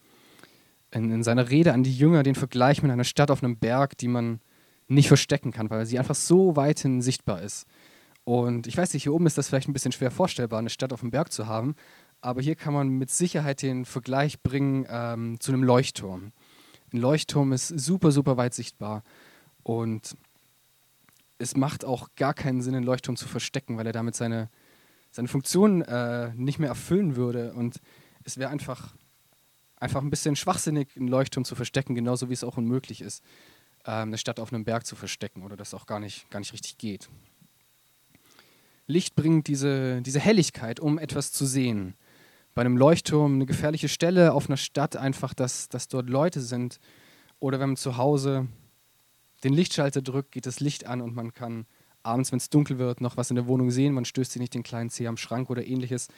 in, 0.91 1.11
in 1.11 1.23
seiner 1.23 1.51
Rede 1.51 1.75
an 1.75 1.83
die 1.83 1.95
Jünger 1.95 2.23
den 2.23 2.35
Vergleich 2.35 2.83
mit 2.83 2.91
einer 2.91 3.05
Stadt 3.05 3.31
auf 3.31 3.45
einem 3.45 3.59
Berg, 3.59 3.99
die 3.99 4.09
man 4.09 4.41
nicht 4.89 5.09
verstecken 5.09 5.53
kann, 5.53 5.69
weil 5.69 5.85
sie 5.85 5.99
einfach 5.99 6.15
so 6.15 6.57
weithin 6.57 7.03
sichtbar 7.03 7.43
ist. 7.43 7.67
Und 8.25 8.67
ich 8.67 8.79
weiß 8.79 8.95
nicht, 8.95 9.03
hier 9.03 9.13
oben 9.13 9.27
ist 9.27 9.37
das 9.37 9.49
vielleicht 9.49 9.69
ein 9.69 9.75
bisschen 9.75 9.93
schwer 9.93 10.11
vorstellbar, 10.11 10.61
eine 10.61 10.71
Stadt 10.71 10.95
auf 10.95 11.01
dem 11.01 11.11
Berg 11.11 11.31
zu 11.31 11.47
haben, 11.47 11.75
aber 12.23 12.41
hier 12.41 12.55
kann 12.55 12.73
man 12.73 12.89
mit 12.89 13.11
Sicherheit 13.11 13.61
den 13.61 13.85
Vergleich 13.85 14.41
bringen 14.41 14.87
ähm, 14.89 15.37
zu 15.41 15.53
einem 15.53 15.63
Leuchtturm. 15.63 16.33
Ein 16.95 17.01
Leuchtturm 17.01 17.53
ist 17.53 17.67
super, 17.67 18.13
super 18.13 18.37
weit 18.37 18.55
sichtbar 18.55 19.03
und 19.65 20.17
es 21.39 21.57
macht 21.57 21.85
auch 21.85 22.11
gar 22.15 22.35
keinen 22.35 22.63
Sinn, 22.63 22.77
einen 22.77 22.87
Leuchtturm 22.87 23.17
zu 23.17 23.27
verstecken, 23.27 23.77
weil 23.77 23.87
er 23.89 23.93
damit 23.93 24.15
seine, 24.15 24.49
seine 25.11 25.27
Funktion 25.27 25.83
äh, 25.83 26.33
nicht 26.37 26.61
mehr 26.61 26.69
erfüllen 26.69 27.17
würde. 27.17 27.53
Und 27.55 27.81
es 28.23 28.39
wäre 28.39 28.49
einfach, 28.49 28.95
einfach 29.75 30.03
ein 30.03 30.11
bisschen 30.11 30.37
schwachsinnig, 30.37 30.97
einen 30.97 31.09
Leuchtturm 31.09 31.45
zu 31.45 31.57
verstecken, 31.57 31.97
genauso 31.97 32.29
wie 32.29 32.35
es 32.35 32.45
auch 32.45 32.59
unmöglich 32.59 33.01
ist, 33.01 33.25
äh, 33.85 33.91
eine 33.91 34.17
Stadt 34.17 34.39
auf 34.39 34.53
einem 34.53 34.63
Berg 34.63 34.87
zu 34.87 34.95
verstecken 34.95 35.43
oder 35.43 35.57
das 35.57 35.75
auch 35.75 35.87
gar 35.87 35.99
nicht, 35.99 36.31
gar 36.31 36.39
nicht 36.39 36.53
richtig 36.53 36.79
geht. 36.79 37.09
Licht 38.87 39.17
bringt 39.17 39.49
diese, 39.49 40.01
diese 40.01 40.21
Helligkeit, 40.21 40.79
um 40.79 41.01
etwas 41.01 41.33
zu 41.33 41.45
sehen. 41.45 41.95
Bei 42.55 42.61
einem 42.61 42.77
Leuchtturm 42.77 43.35
eine 43.35 43.47
gefährliche 43.47 43.89
Stelle 43.89 44.33
auf 44.33 44.49
einer 44.49 44.57
Stadt 44.57 44.97
einfach, 44.97 45.35
dass, 45.35 45.69
dass 45.69 45.89
dort 45.89 46.09
Leute 46.09 46.41
sind. 46.41 46.79
Oder 47.41 47.59
wenn 47.59 47.71
man 47.71 47.77
zu 47.77 47.97
Hause 47.97 48.47
den 49.43 49.53
Lichtschalter 49.53 50.03
drückt, 50.03 50.33
geht 50.33 50.47
das 50.47 50.61
Licht 50.61 50.87
an 50.87 51.01
und 51.01 51.17
man 51.17 51.35
kann 51.35 51.67
abends, 52.05 52.31
wenn 52.31 52.39
es 52.39 52.51
dunkel 52.51 52.79
wird, 52.79 53.01
noch 53.01 53.17
was 53.17 53.31
in 53.31 53.37
der 53.37 53.47
Wohnung 53.47 53.71
sehen. 53.71 53.93
Man 53.93 54.05
stößt 54.05 54.33
sich 54.33 54.41
nicht 54.41 54.55
den 54.55 54.63
kleinen 54.63 54.91
Zeh 54.91 55.09
am 55.09 55.17
Schrank 55.17 55.51
oder 55.51 55.67
ähnliches, 55.67 56.09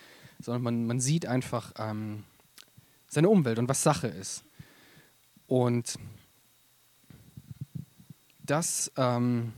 sondern 0.40 0.62
man, 0.62 0.86
man 0.86 1.00
sieht 1.00 1.26
einfach 1.26 1.72
ähm, 1.78 2.24
seine 3.08 3.28
Umwelt 3.28 3.58
und 3.58 3.68
was 3.68 3.82
Sache 3.82 4.08
ist. 4.08 4.44
Und 5.46 5.98
das, 8.42 8.92
ähm, 8.96 9.52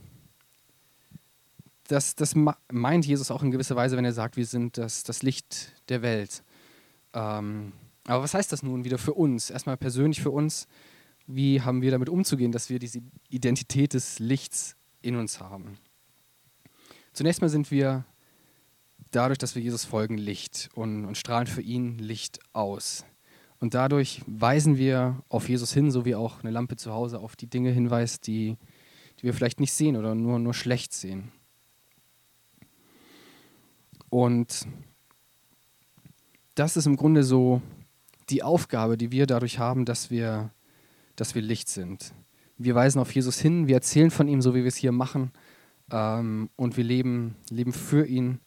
das, 1.87 2.15
das 2.15 2.35
meint 2.71 3.05
Jesus 3.05 3.31
auch 3.31 3.43
in 3.43 3.51
gewisser 3.51 3.75
Weise, 3.75 3.97
wenn 3.97 4.05
er 4.05 4.13
sagt, 4.13 4.37
wir 4.37 4.45
sind 4.45 4.77
das, 4.77 5.03
das 5.03 5.23
Licht 5.23 5.73
der 5.89 6.01
Welt. 6.01 6.43
Ähm, 7.13 7.73
aber 8.05 8.23
was 8.23 8.33
heißt 8.33 8.51
das 8.51 8.63
nun 8.63 8.83
wieder 8.83 8.97
für 8.97 9.13
uns? 9.13 9.49
Erstmal 9.49 9.77
persönlich 9.77 10.21
für 10.21 10.31
uns. 10.31 10.67
Wie 11.27 11.61
haben 11.61 11.81
wir 11.81 11.91
damit 11.91 12.09
umzugehen, 12.09 12.51
dass 12.51 12.69
wir 12.69 12.79
diese 12.79 13.01
Identität 13.29 13.93
des 13.93 14.19
Lichts 14.19 14.75
in 15.01 15.15
uns 15.15 15.39
haben? 15.39 15.77
Zunächst 17.13 17.41
mal 17.41 17.49
sind 17.49 17.69
wir 17.69 18.05
dadurch, 19.11 19.37
dass 19.37 19.55
wir 19.55 19.61
Jesus 19.61 19.85
folgen, 19.85 20.17
Licht 20.17 20.69
und, 20.73 21.05
und 21.05 21.17
strahlen 21.17 21.47
für 21.47 21.61
ihn 21.61 21.99
Licht 21.99 22.39
aus. 22.53 23.05
Und 23.59 23.73
dadurch 23.73 24.21
weisen 24.25 24.77
wir 24.77 25.21
auf 25.27 25.49
Jesus 25.49 25.73
hin, 25.73 25.91
so 25.91 26.05
wie 26.05 26.15
auch 26.15 26.43
eine 26.43 26.51
Lampe 26.51 26.77
zu 26.77 26.93
Hause 26.93 27.19
auf 27.19 27.35
die 27.35 27.47
Dinge 27.47 27.71
hinweist, 27.71 28.25
die, 28.25 28.57
die 29.19 29.23
wir 29.23 29.33
vielleicht 29.33 29.59
nicht 29.59 29.73
sehen 29.73 29.97
oder 29.97 30.15
nur, 30.15 30.39
nur 30.39 30.53
schlecht 30.53 30.93
sehen. 30.93 31.31
Und 34.09 34.65
das 36.59 36.75
ist 36.75 36.85
im 36.85 36.97
Grunde 36.97 37.23
so 37.23 37.61
die 38.29 38.43
Aufgabe, 38.43 38.97
die 38.97 39.11
wir 39.11 39.25
dadurch 39.25 39.59
haben, 39.59 39.85
dass 39.85 40.11
wir, 40.11 40.51
dass 41.15 41.33
wir 41.33 41.41
Licht 41.41 41.69
sind. 41.69 42.13
Wir 42.57 42.75
weisen 42.75 42.99
auf 42.99 43.15
Jesus 43.15 43.39
hin, 43.39 43.67
wir 43.67 43.75
erzählen 43.75 44.11
von 44.11 44.27
ihm, 44.27 44.41
so 44.41 44.53
wie 44.53 44.59
wir 44.59 44.67
es 44.67 44.75
hier 44.75 44.91
machen, 44.91 45.31
ähm, 45.89 46.49
und 46.57 46.75
wir 46.75 46.83
leben, 46.83 47.35
leben 47.49 47.71
für 47.71 48.05
ihn 48.05 48.39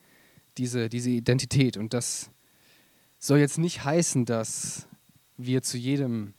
diese, 0.58 0.90
diese 0.90 1.08
Identität. 1.08 1.78
Und 1.78 1.94
das 1.94 2.30
soll 3.18 3.38
jetzt 3.38 3.58
nicht 3.58 3.82
heißen, 3.82 4.26
dass 4.26 4.86
wir 5.38 5.62
zu 5.62 5.78
jedem 5.78 6.34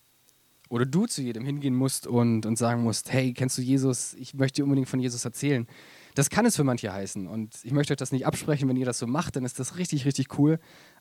oder 0.70 0.86
du 0.86 1.06
zu 1.06 1.22
jedem 1.22 1.46
hingehen 1.46 1.76
musst 1.76 2.08
und, 2.08 2.46
und 2.46 2.58
sagen 2.58 2.84
musst, 2.84 3.12
hey, 3.12 3.34
kennst 3.34 3.58
du 3.58 3.62
Jesus? 3.62 4.16
Ich 4.16 4.34
möchte 4.34 4.58
dir 4.58 4.64
unbedingt 4.64 4.90
von 4.90 5.00
Jesus 5.00 5.24
erzählen. 5.24 5.68
Das 6.16 6.30
kann 6.30 6.46
es 6.46 6.56
für 6.56 6.64
manche 6.64 6.92
heißen. 6.92 7.28
Und 7.28 7.60
ich 7.64 7.72
möchte 7.72 7.94
euch 7.94 7.98
das 7.98 8.12
nicht 8.12 8.26
absprechen, 8.26 8.68
wenn 8.70 8.78
ihr 8.78 8.86
das 8.86 8.98
so 8.98 9.06
macht, 9.06 9.36
dann 9.36 9.46
ist 9.46 9.60
das 9.60 9.78
richtig, 9.78 10.06
richtig 10.06 10.38
cool. 10.40 10.60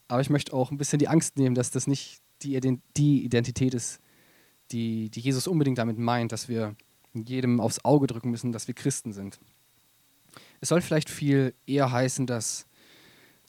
Aber 0.09 0.21
ich 0.21 0.31
möchte 0.31 0.53
auch 0.53 0.71
ein 0.71 0.79
bisschen 0.79 0.99
die 0.99 1.09
Angst 1.09 1.39
nehmen, 1.39 1.55
dass 1.55 1.71
das 1.71 1.87
nicht 1.87 2.21
die, 2.43 2.55
Identität 2.57 3.75
ist, 3.75 4.01
die, 4.73 5.11
die 5.11 5.21
Jesus 5.21 5.47
unbedingt 5.47 5.79
damit 5.79 5.99
meint, 5.99 6.33
dass 6.33 6.49
wir 6.49 6.75
jedem 7.15 7.61
aufs 7.61 7.85
Auge 7.85 8.07
drücken 8.07 8.31
müssen, 8.31 8.53
dass 8.53 8.67
wir 8.67 8.75
Christen 8.75 9.13
sind. 9.13 9.39
Es 10.61 10.71
soll 10.71 10.81
vielleicht 10.81 11.11
viel 11.11 11.55
eher 11.67 11.93
heißen, 11.93 12.27
dass 12.27 12.67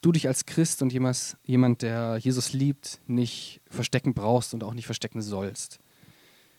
du 0.02 0.12
dich 0.12 0.28
als 0.28 0.46
Christ 0.46 0.82
und 0.82 0.92
jemand, 0.92 1.38
jemand, 1.44 1.82
der 1.82 2.18
Jesus 2.18 2.54
liebt, 2.54 3.00
nicht 3.08 3.62
verstecken 3.70 4.14
brauchst 4.14 4.54
und 4.54 4.64
auch 4.64 4.74
nicht 4.74 4.86
verstecken 4.86 5.22
sollst. 5.22 5.80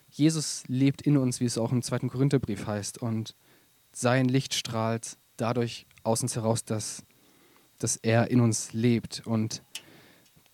Jesus 0.09 0.63
lebt 0.67 1.01
in 1.01 1.17
uns, 1.17 1.39
wie 1.39 1.45
es 1.45 1.57
auch 1.57 1.71
im 1.71 1.81
zweiten 1.81 2.09
Korintherbrief 2.09 2.65
heißt, 2.65 2.97
und 3.01 3.35
sein 3.91 4.25
Licht 4.25 4.53
strahlt 4.53 5.17
dadurch 5.37 5.85
aus 6.03 6.21
uns 6.21 6.35
heraus, 6.35 6.63
dass, 6.65 7.03
dass 7.77 7.97
er 7.97 8.31
in 8.31 8.39
uns 8.39 8.73
lebt. 8.73 9.23
Und 9.25 9.61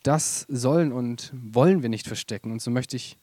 das 0.03 0.46
sollen 0.50 0.91
und 0.91 1.31
wollen 1.34 1.81
wir 1.81 1.89
nicht 1.89 2.08
verstecken. 2.08 2.51
Und 2.51 2.62
so 2.62 2.72
möchte 2.72 2.96
ich 2.96 3.17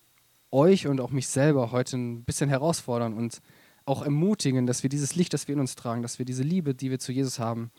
euch 0.50 0.86
und 0.86 1.00
auch 1.00 1.10
mich 1.10 1.28
selber 1.28 1.72
heute 1.72 1.96
ein 1.96 2.24
bisschen 2.24 2.48
herausfordern 2.48 3.14
und 3.14 3.40
auch 3.84 4.02
ermutigen, 4.02 4.66
dass 4.66 4.82
wir 4.82 4.90
dieses 4.90 5.14
Licht, 5.14 5.32
das 5.32 5.48
wir 5.48 5.54
in 5.54 5.60
uns 5.60 5.74
tragen, 5.74 6.02
dass 6.02 6.18
wir 6.18 6.26
diese 6.26 6.42
Liebe, 6.42 6.74
die 6.74 6.90
wir 6.90 6.98
zu 6.98 7.12
Jesus 7.12 7.38
haben, 7.38 7.70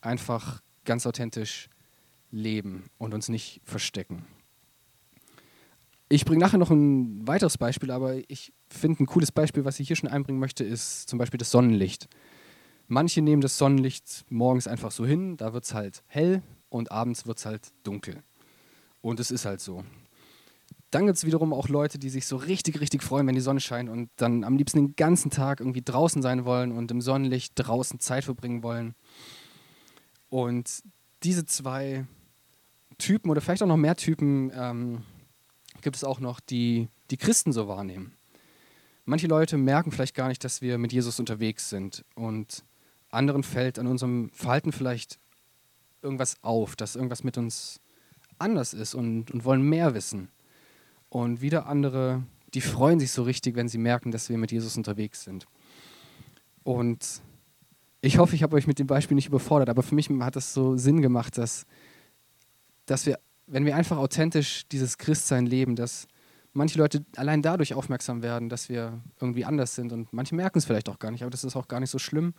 einfach 0.00 0.62
ganz 0.84 1.06
authentisch 1.06 1.68
leben 2.30 2.84
und 2.98 3.14
uns 3.14 3.28
nicht 3.28 3.60
verstecken. 3.64 4.24
Ich 6.08 6.24
bringe 6.24 6.40
nachher 6.40 6.58
noch 6.58 6.70
ein 6.70 7.26
weiteres 7.26 7.56
Beispiel, 7.56 7.90
aber 7.90 8.16
ich 8.28 8.52
finde 8.68 9.02
ein 9.02 9.06
cooles 9.06 9.30
Beispiel, 9.30 9.64
was 9.64 9.78
ich 9.78 9.86
hier 9.86 9.96
schon 9.96 10.08
einbringen 10.08 10.40
möchte, 10.40 10.64
ist 10.64 11.08
zum 11.08 11.18
Beispiel 11.18 11.38
das 11.38 11.50
Sonnenlicht. 11.50 12.08
Manche 12.88 13.22
nehmen 13.22 13.42
das 13.42 13.58
Sonnenlicht 13.58 14.24
morgens 14.28 14.66
einfach 14.66 14.90
so 14.90 15.06
hin, 15.06 15.36
da 15.36 15.52
wird 15.52 15.64
es 15.64 15.74
halt 15.74 16.02
hell 16.08 16.42
und 16.68 16.90
abends 16.90 17.26
wird 17.26 17.38
es 17.38 17.46
halt 17.46 17.68
dunkel. 17.84 18.24
Und 19.00 19.20
es 19.20 19.30
ist 19.30 19.44
halt 19.44 19.60
so. 19.60 19.84
Dann 20.90 21.06
gibt 21.06 21.18
es 21.18 21.24
wiederum 21.24 21.52
auch 21.52 21.68
Leute, 21.68 21.98
die 21.98 22.10
sich 22.10 22.26
so 22.26 22.36
richtig, 22.36 22.80
richtig 22.80 23.02
freuen, 23.02 23.26
wenn 23.26 23.34
die 23.34 23.40
Sonne 23.40 23.60
scheint 23.60 23.88
und 23.88 24.10
dann 24.16 24.42
am 24.42 24.56
liebsten 24.56 24.78
den 24.78 24.96
ganzen 24.96 25.30
Tag 25.30 25.60
irgendwie 25.60 25.82
draußen 25.82 26.20
sein 26.20 26.44
wollen 26.44 26.72
und 26.72 26.90
im 26.90 27.00
Sonnenlicht 27.00 27.52
draußen 27.54 28.00
Zeit 28.00 28.24
verbringen 28.24 28.62
wollen. 28.62 28.94
Und 30.28 30.82
diese 31.22 31.46
zwei 31.46 32.06
Typen 32.98 33.30
oder 33.30 33.40
vielleicht 33.40 33.62
auch 33.62 33.68
noch 33.68 33.76
mehr 33.76 33.96
Typen 33.96 34.50
ähm, 34.54 35.02
gibt 35.80 35.96
es 35.96 36.04
auch 36.04 36.18
noch, 36.18 36.40
die 36.40 36.88
die 37.10 37.16
Christen 37.16 37.52
so 37.52 37.68
wahrnehmen. 37.68 38.14
Manche 39.04 39.26
Leute 39.26 39.56
merken 39.56 39.90
vielleicht 39.90 40.14
gar 40.14 40.28
nicht, 40.28 40.44
dass 40.44 40.60
wir 40.60 40.78
mit 40.78 40.92
Jesus 40.92 41.18
unterwegs 41.18 41.68
sind 41.68 42.04
und 42.14 42.64
anderen 43.10 43.42
fällt 43.42 43.78
an 43.78 43.86
unserem 43.86 44.30
Verhalten 44.32 44.72
vielleicht 44.72 45.18
irgendwas 46.02 46.36
auf, 46.42 46.76
dass 46.76 46.96
irgendwas 46.96 47.24
mit 47.24 47.36
uns 47.36 47.80
anders 48.40 48.74
ist 48.74 48.94
und, 48.94 49.30
und 49.30 49.44
wollen 49.44 49.62
mehr 49.62 49.94
wissen. 49.94 50.28
Und 51.08 51.40
wieder 51.40 51.66
andere, 51.66 52.22
die 52.54 52.60
freuen 52.60 53.00
sich 53.00 53.10
so 53.12 53.22
richtig, 53.22 53.56
wenn 53.56 53.68
sie 53.68 53.78
merken, 53.78 54.10
dass 54.10 54.28
wir 54.28 54.38
mit 54.38 54.52
Jesus 54.52 54.76
unterwegs 54.76 55.24
sind. 55.24 55.46
Und 56.62 57.20
ich 58.00 58.18
hoffe, 58.18 58.34
ich 58.34 58.42
habe 58.42 58.56
euch 58.56 58.66
mit 58.66 58.78
dem 58.78 58.86
Beispiel 58.86 59.14
nicht 59.14 59.28
überfordert, 59.28 59.68
aber 59.68 59.82
für 59.82 59.94
mich 59.94 60.08
hat 60.08 60.36
das 60.36 60.54
so 60.54 60.76
Sinn 60.76 61.02
gemacht, 61.02 61.36
dass, 61.36 61.66
dass 62.86 63.06
wir, 63.06 63.18
wenn 63.46 63.66
wir 63.66 63.76
einfach 63.76 63.98
authentisch 63.98 64.66
dieses 64.68 64.98
Christsein 64.98 65.46
leben, 65.46 65.76
dass 65.76 66.06
manche 66.52 66.78
Leute 66.78 67.04
allein 67.16 67.42
dadurch 67.42 67.74
aufmerksam 67.74 68.22
werden, 68.22 68.48
dass 68.48 68.68
wir 68.68 69.00
irgendwie 69.20 69.44
anders 69.44 69.74
sind 69.74 69.92
und 69.92 70.12
manche 70.12 70.34
merken 70.34 70.58
es 70.58 70.64
vielleicht 70.64 70.88
auch 70.88 70.98
gar 70.98 71.10
nicht, 71.10 71.22
aber 71.22 71.30
das 71.30 71.44
ist 71.44 71.56
auch 71.56 71.68
gar 71.68 71.80
nicht 71.80 71.90
so 71.90 71.98
schlimm. 71.98 72.34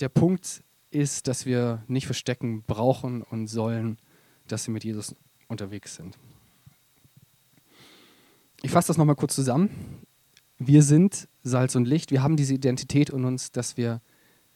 Der 0.00 0.08
Punkt 0.08 0.62
ist, 0.90 1.26
dass 1.26 1.44
wir 1.44 1.82
nicht 1.86 2.06
verstecken 2.06 2.62
brauchen 2.66 3.22
und 3.22 3.48
sollen, 3.48 3.98
dass 4.52 4.66
wir 4.66 4.72
mit 4.72 4.84
Jesus 4.84 5.14
unterwegs 5.48 5.94
sind. 5.94 6.18
Ich 8.62 8.70
fasse 8.70 8.88
das 8.88 8.98
nochmal 8.98 9.16
kurz 9.16 9.34
zusammen. 9.34 9.70
Wir 10.58 10.82
sind 10.82 11.28
Salz 11.42 11.76
und 11.76 11.86
Licht. 11.86 12.10
Wir 12.10 12.22
haben 12.22 12.36
diese 12.36 12.54
Identität 12.54 13.10
in 13.10 13.24
uns, 13.24 13.52
dass 13.52 13.76
wir 13.76 14.00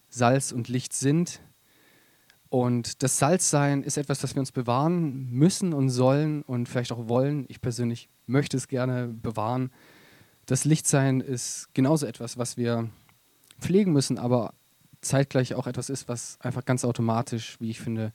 Salz 0.08 0.50
und 0.50 0.68
Licht 0.68 0.92
sind. 0.92 1.40
Und 2.48 3.02
das 3.02 3.18
Salzsein 3.18 3.82
ist 3.82 3.96
etwas, 3.96 4.20
das 4.20 4.34
wir 4.34 4.40
uns 4.40 4.52
bewahren 4.52 5.30
müssen 5.30 5.72
und 5.72 5.88
sollen 5.88 6.42
und 6.42 6.68
vielleicht 6.68 6.92
auch 6.92 7.08
wollen. 7.08 7.46
Ich 7.48 7.60
persönlich 7.60 8.10
möchte 8.26 8.56
es 8.56 8.68
gerne 8.68 9.08
bewahren. 9.08 9.70
Das 10.46 10.64
Lichtsein 10.64 11.20
ist 11.20 11.68
genauso 11.72 12.04
etwas, 12.04 12.36
was 12.36 12.56
wir 12.56 12.90
pflegen 13.60 13.92
müssen, 13.92 14.18
aber 14.18 14.54
zeitgleich 15.00 15.54
auch 15.54 15.66
etwas 15.66 15.88
ist, 15.88 16.08
was 16.08 16.38
einfach 16.40 16.64
ganz 16.64 16.84
automatisch, 16.84 17.56
wie 17.60 17.70
ich 17.70 17.80
finde, 17.80 18.12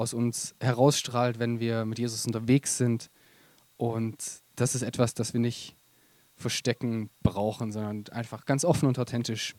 aus 0.00 0.14
uns 0.14 0.54
herausstrahlt, 0.60 1.38
wenn 1.38 1.60
wir 1.60 1.84
mit 1.84 1.98
Jesus 1.98 2.26
unterwegs 2.26 2.78
sind. 2.78 3.10
Und 3.76 4.16
das 4.56 4.74
ist 4.74 4.82
etwas, 4.82 5.12
das 5.12 5.34
wir 5.34 5.40
nicht 5.40 5.76
verstecken 6.36 7.10
brauchen, 7.22 7.70
sondern 7.70 8.04
einfach 8.14 8.46
ganz 8.46 8.64
offen 8.64 8.86
und 8.86 8.98
authentisch 8.98 9.54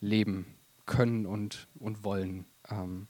leben 0.00 0.46
können 0.86 1.26
und, 1.26 1.68
und 1.78 2.02
wollen. 2.02 2.46
Ähm 2.70 3.08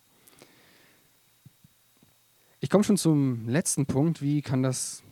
ich 2.58 2.70
komme 2.70 2.82
schon 2.82 2.96
zum 2.96 3.48
letzten 3.48 3.86
Punkt. 3.86 4.20
Wie 4.20 4.42
kann 4.42 4.64
das 4.64 5.04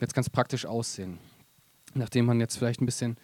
jetzt 0.00 0.14
ganz 0.14 0.28
praktisch 0.28 0.66
aussehen? 0.66 1.18
Nachdem 1.94 2.26
man 2.26 2.40
jetzt 2.40 2.56
vielleicht 2.56 2.80
ein 2.80 2.86
bisschen 2.86 3.16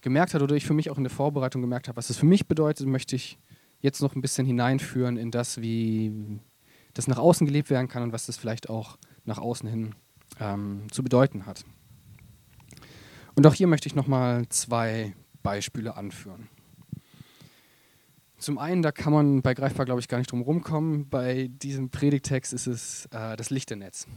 gemerkt 0.00 0.34
hat 0.34 0.42
oder 0.42 0.56
ich 0.56 0.66
für 0.66 0.74
mich 0.74 0.90
auch 0.90 0.98
in 0.98 1.04
der 1.04 1.12
Vorbereitung 1.12 1.62
gemerkt 1.62 1.86
habe, 1.86 1.96
was 1.96 2.10
es 2.10 2.16
für 2.16 2.26
mich 2.26 2.48
bedeutet, 2.48 2.88
möchte 2.88 3.14
ich 3.14 3.38
jetzt 3.80 4.02
noch 4.02 4.16
ein 4.16 4.20
bisschen 4.20 4.46
hineinführen 4.46 5.16
in 5.16 5.30
das, 5.30 5.60
wie, 5.60 6.40
das 6.98 7.06
nach 7.06 7.18
außen 7.18 7.46
gelebt 7.46 7.70
werden 7.70 7.86
kann 7.86 8.02
und 8.02 8.12
was 8.12 8.26
das 8.26 8.36
vielleicht 8.36 8.68
auch 8.68 8.98
nach 9.24 9.38
außen 9.38 9.68
hin 9.68 9.94
ähm, 10.40 10.88
zu 10.90 11.04
bedeuten 11.04 11.46
hat. 11.46 11.64
Und 13.36 13.46
auch 13.46 13.54
hier 13.54 13.68
möchte 13.68 13.86
ich 13.86 13.94
nochmal 13.94 14.48
zwei 14.48 15.14
Beispiele 15.44 15.96
anführen. 15.96 16.48
Zum 18.36 18.58
einen, 18.58 18.82
da 18.82 18.90
kann 18.90 19.12
man 19.12 19.42
bei 19.42 19.54
Greifbar, 19.54 19.86
glaube 19.86 20.00
ich, 20.00 20.08
gar 20.08 20.18
nicht 20.18 20.32
drum 20.32 20.42
rumkommen. 20.42 21.08
Bei 21.08 21.48
diesem 21.48 21.90
Predigtext 21.90 22.52
ist 22.52 22.66
es 22.66 23.06
äh, 23.12 23.36
das 23.36 23.50
Lichternetz. 23.50 24.08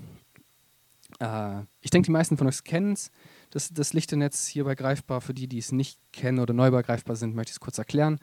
Äh, 1.19 1.61
ich 1.81 1.91
denke, 1.91 2.07
die 2.07 2.11
meisten 2.11 2.35
von 2.35 2.47
euch 2.47 2.63
kennen 2.63 2.93
es. 2.93 3.11
Das, 3.51 3.69
das 3.71 3.93
Lichternetz 3.93 4.47
hier 4.47 4.63
bei 4.63 4.73
Greifbar, 4.73 5.21
für 5.21 5.35
die, 5.35 5.47
die 5.47 5.59
es 5.59 5.71
nicht 5.71 5.99
kennen 6.11 6.39
oder 6.39 6.55
neu 6.55 6.71
bei 6.71 6.81
Greifbar 6.81 7.15
sind, 7.15 7.35
möchte 7.35 7.51
ich 7.51 7.57
es 7.57 7.59
kurz 7.59 7.77
erklären. 7.77 8.17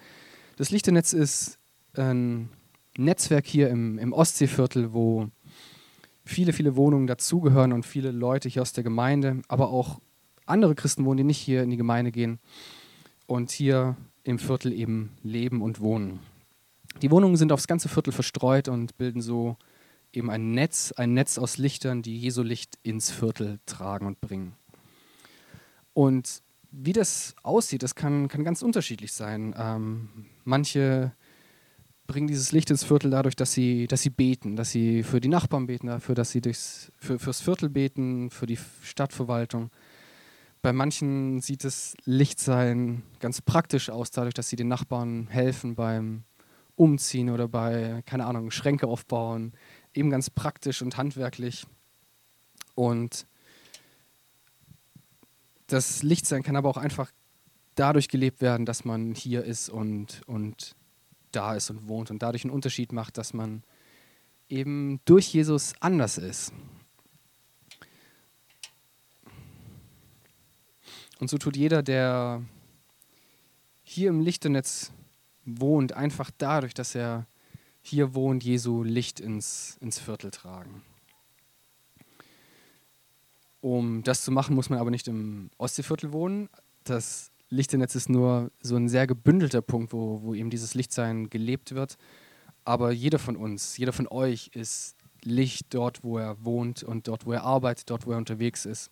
Das 0.57 0.71
Lichternetz 0.71 1.13
ist 1.13 1.61
ein 1.97 2.51
Netzwerk 2.99 3.47
hier 3.47 3.71
im, 3.71 3.99
im 3.99 4.13
Ostseeviertel, 4.13 4.93
wo 4.93 5.29
viele, 6.25 6.53
viele 6.53 6.77
Wohnungen 6.77 7.07
dazugehören 7.07 7.73
und 7.73 7.87
viele 7.87 8.11
Leute 8.11 8.49
hier 8.49 8.63
aus 8.63 8.73
der 8.73 8.85
Gemeinde, 8.85 9.43
aber 9.49 9.71
auch 9.71 10.01
andere 10.47 10.75
Christen 10.75 11.05
wohnen, 11.05 11.19
die 11.19 11.25
nicht 11.25 11.39
hier 11.39 11.63
in 11.63 11.71
die 11.71 11.77
Gemeinde 11.77 12.13
gehen 12.13 12.39
und 13.27 13.51
hier 13.51 13.97
im 14.25 14.39
Viertel 14.39 14.73
eben 14.73 15.13
leben 15.23 15.63
und 15.63 15.81
wohnen. 15.81 16.21
Die 17.01 17.11
Wohnungen 17.11 17.37
sind 17.37 17.53
aufs 17.53 17.69
ganze 17.69 17.89
Viertel 17.89 18.13
verstreut 18.13 18.69
und 18.69 18.99
bilden 18.99 19.23
so 19.23 19.57
eben 20.13 20.31
ein 20.31 20.53
Netz, 20.53 20.93
ein 20.93 21.15
Netz 21.15 21.39
aus 21.39 21.59
Lichtern, 21.59 22.03
die 22.03 22.19
Jesu 22.19 22.43
Licht 22.43 22.79
ins 22.83 23.11
Viertel 23.11 23.61
tragen 23.67 24.07
und 24.07 24.21
bringen. 24.21 24.55
Und 25.93 26.43
wie 26.71 26.93
das 26.93 27.35
aussieht, 27.43 27.83
das 27.83 27.95
kann, 27.95 28.29
kann 28.29 28.45
ganz 28.45 28.63
unterschiedlich 28.63 29.13
sein. 29.13 29.55
Ähm, 29.57 30.27
manche 30.45 31.13
bringen 32.09 32.27
dieses 32.27 32.53
Licht 32.53 32.71
ins 32.71 32.83
Viertel 32.83 33.11
dadurch, 33.11 33.37
dass 33.37 33.53
sie, 33.53 33.87
dass 33.87 34.03
sie 34.03 34.11
beten, 34.11 34.57
dass 34.57 34.71
sie 34.71 35.05
für 35.05 35.21
die 35.21 35.29
Nachbarn 35.29 35.67
beten, 35.67 35.87
dafür, 35.87 36.17
dass 36.17 36.33
sie 36.33 36.41
durchs, 36.41 36.91
für, 36.97 37.19
fürs 37.19 37.41
Viertel 37.41 37.69
beten, 37.69 38.31
für 38.31 38.47
die 38.47 38.59
Stadtverwaltung. 38.83 39.71
Bei 40.63 40.73
manchen 40.73 41.41
sieht 41.41 41.63
das 41.63 41.95
Lichtsein 42.05 43.03
ganz 43.21 43.43
praktisch 43.43 43.91
aus, 43.91 44.11
dadurch, 44.11 44.35
dass 44.35 44.49
sie 44.49 44.57
den 44.57 44.69
Nachbarn 44.69 45.29
helfen 45.29 45.77
beim 45.77 46.25
Umziehen 46.75 47.29
oder 47.31 47.47
bei, 47.47 48.03
keine 48.07 48.25
Ahnung, 48.25 48.51
Schränke 48.51 48.87
aufbauen. 48.87 49.53
Eben 49.93 50.11
ganz 50.11 50.31
praktisch 50.31 50.81
und 50.81 50.97
handwerklich. 50.97 51.67
Und 52.75 53.27
das 55.67 56.03
Lichtsein 56.03 56.43
kann 56.43 56.57
aber 56.57 56.71
auch 56.71 56.79
einfach 56.79 57.13
dadurch 57.75 58.09
gelebt 58.09 58.41
werden, 58.41 58.65
dass 58.65 58.85
man 58.85 59.15
hier 59.15 59.45
ist 59.45 59.69
und, 59.69 60.23
und 60.27 60.75
da 61.33 61.55
ist 61.55 61.71
und 61.71 61.89
wohnt 61.89 62.11
und 62.11 62.23
dadurch 62.23 62.45
einen 62.45 62.53
Unterschied 62.53 62.93
macht, 62.93 63.19
dass 63.19 63.35
man 63.35 63.63
eben 64.49 65.01
durch 65.05 65.33
Jesus 65.33 65.75
anders 65.81 66.19
ist. 66.19 66.53
Und 71.19 71.29
so 71.29 71.39
tut 71.39 71.57
jeder, 71.57 71.83
der 71.83 72.43
hier 73.83 74.09
im 74.11 74.21
Lichternetz 74.21 74.93
wohnt, 75.45 75.93
einfach 75.93 76.31
dadurch, 76.37 76.75
dass 76.75 76.95
er 76.95 77.27
hier 77.81 78.15
wohnt, 78.15 78.45
Jesu 78.45 78.83
Licht 78.83 79.19
ins, 79.19 79.77
ins 79.81 79.99
Viertel 79.99 80.31
tragen. 80.31 80.83
Um 83.61 84.03
das 84.03 84.23
zu 84.23 84.31
machen, 84.31 84.55
muss 84.55 84.71
man 84.71 84.79
aber 84.79 84.91
nicht 84.91 85.09
im 85.09 85.51
Ostseeviertel 85.59 86.13
wohnen. 86.13 86.49
Das 86.85 87.31
Lichternetz 87.51 87.95
ist 87.95 88.09
nur 88.09 88.51
so 88.61 88.77
ein 88.77 88.89
sehr 88.89 89.07
gebündelter 89.07 89.63
Punkt, 89.63 89.93
wo, 89.93 90.23
wo 90.23 90.35
eben 90.35 90.51
dieses 90.51 90.75
Lichtsein 90.75 91.31
gelebt 91.31 91.75
wird. 91.75 91.97
Aber 92.65 92.93
jeder 92.93 93.19
von 93.19 93.37
uns, 93.37 93.77
jeder 93.79 93.93
von 93.93 94.07
euch 94.09 94.51
ist 94.55 94.97
Licht 95.23 95.67
dort, 95.71 96.05
wo 96.05 96.19
er 96.19 96.45
wohnt 96.45 96.83
und 96.83 97.09
dort, 97.09 97.27
wo 97.27 97.33
er 97.33 97.43
arbeitet, 97.43 97.91
dort, 97.91 98.07
wo 98.07 98.13
er 98.13 98.19
unterwegs 98.19 98.67
ist. 98.67 98.91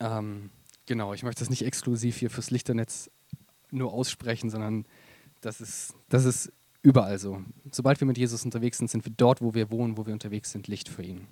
Ähm, 0.00 0.50
genau, 0.86 1.14
ich 1.14 1.22
möchte 1.22 1.40
das 1.40 1.50
nicht 1.50 1.64
exklusiv 1.64 2.16
hier 2.18 2.30
fürs 2.30 2.50
Lichternetz 2.50 3.10
nur 3.70 3.92
aussprechen, 3.92 4.50
sondern 4.50 4.84
das 5.40 5.60
ist, 5.60 5.94
das 6.08 6.24
ist 6.24 6.52
überall 6.82 7.18
so. 7.18 7.42
Sobald 7.70 8.00
wir 8.00 8.06
mit 8.06 8.18
Jesus 8.18 8.44
unterwegs 8.44 8.78
sind, 8.78 8.90
sind 8.90 9.04
wir 9.04 9.12
dort, 9.16 9.40
wo 9.40 9.54
wir 9.54 9.70
wohnen, 9.70 9.96
wo 9.96 10.06
wir 10.06 10.12
unterwegs 10.12 10.50
sind, 10.52 10.68
Licht 10.68 10.88
für 10.88 11.02
ihn. 11.02 11.26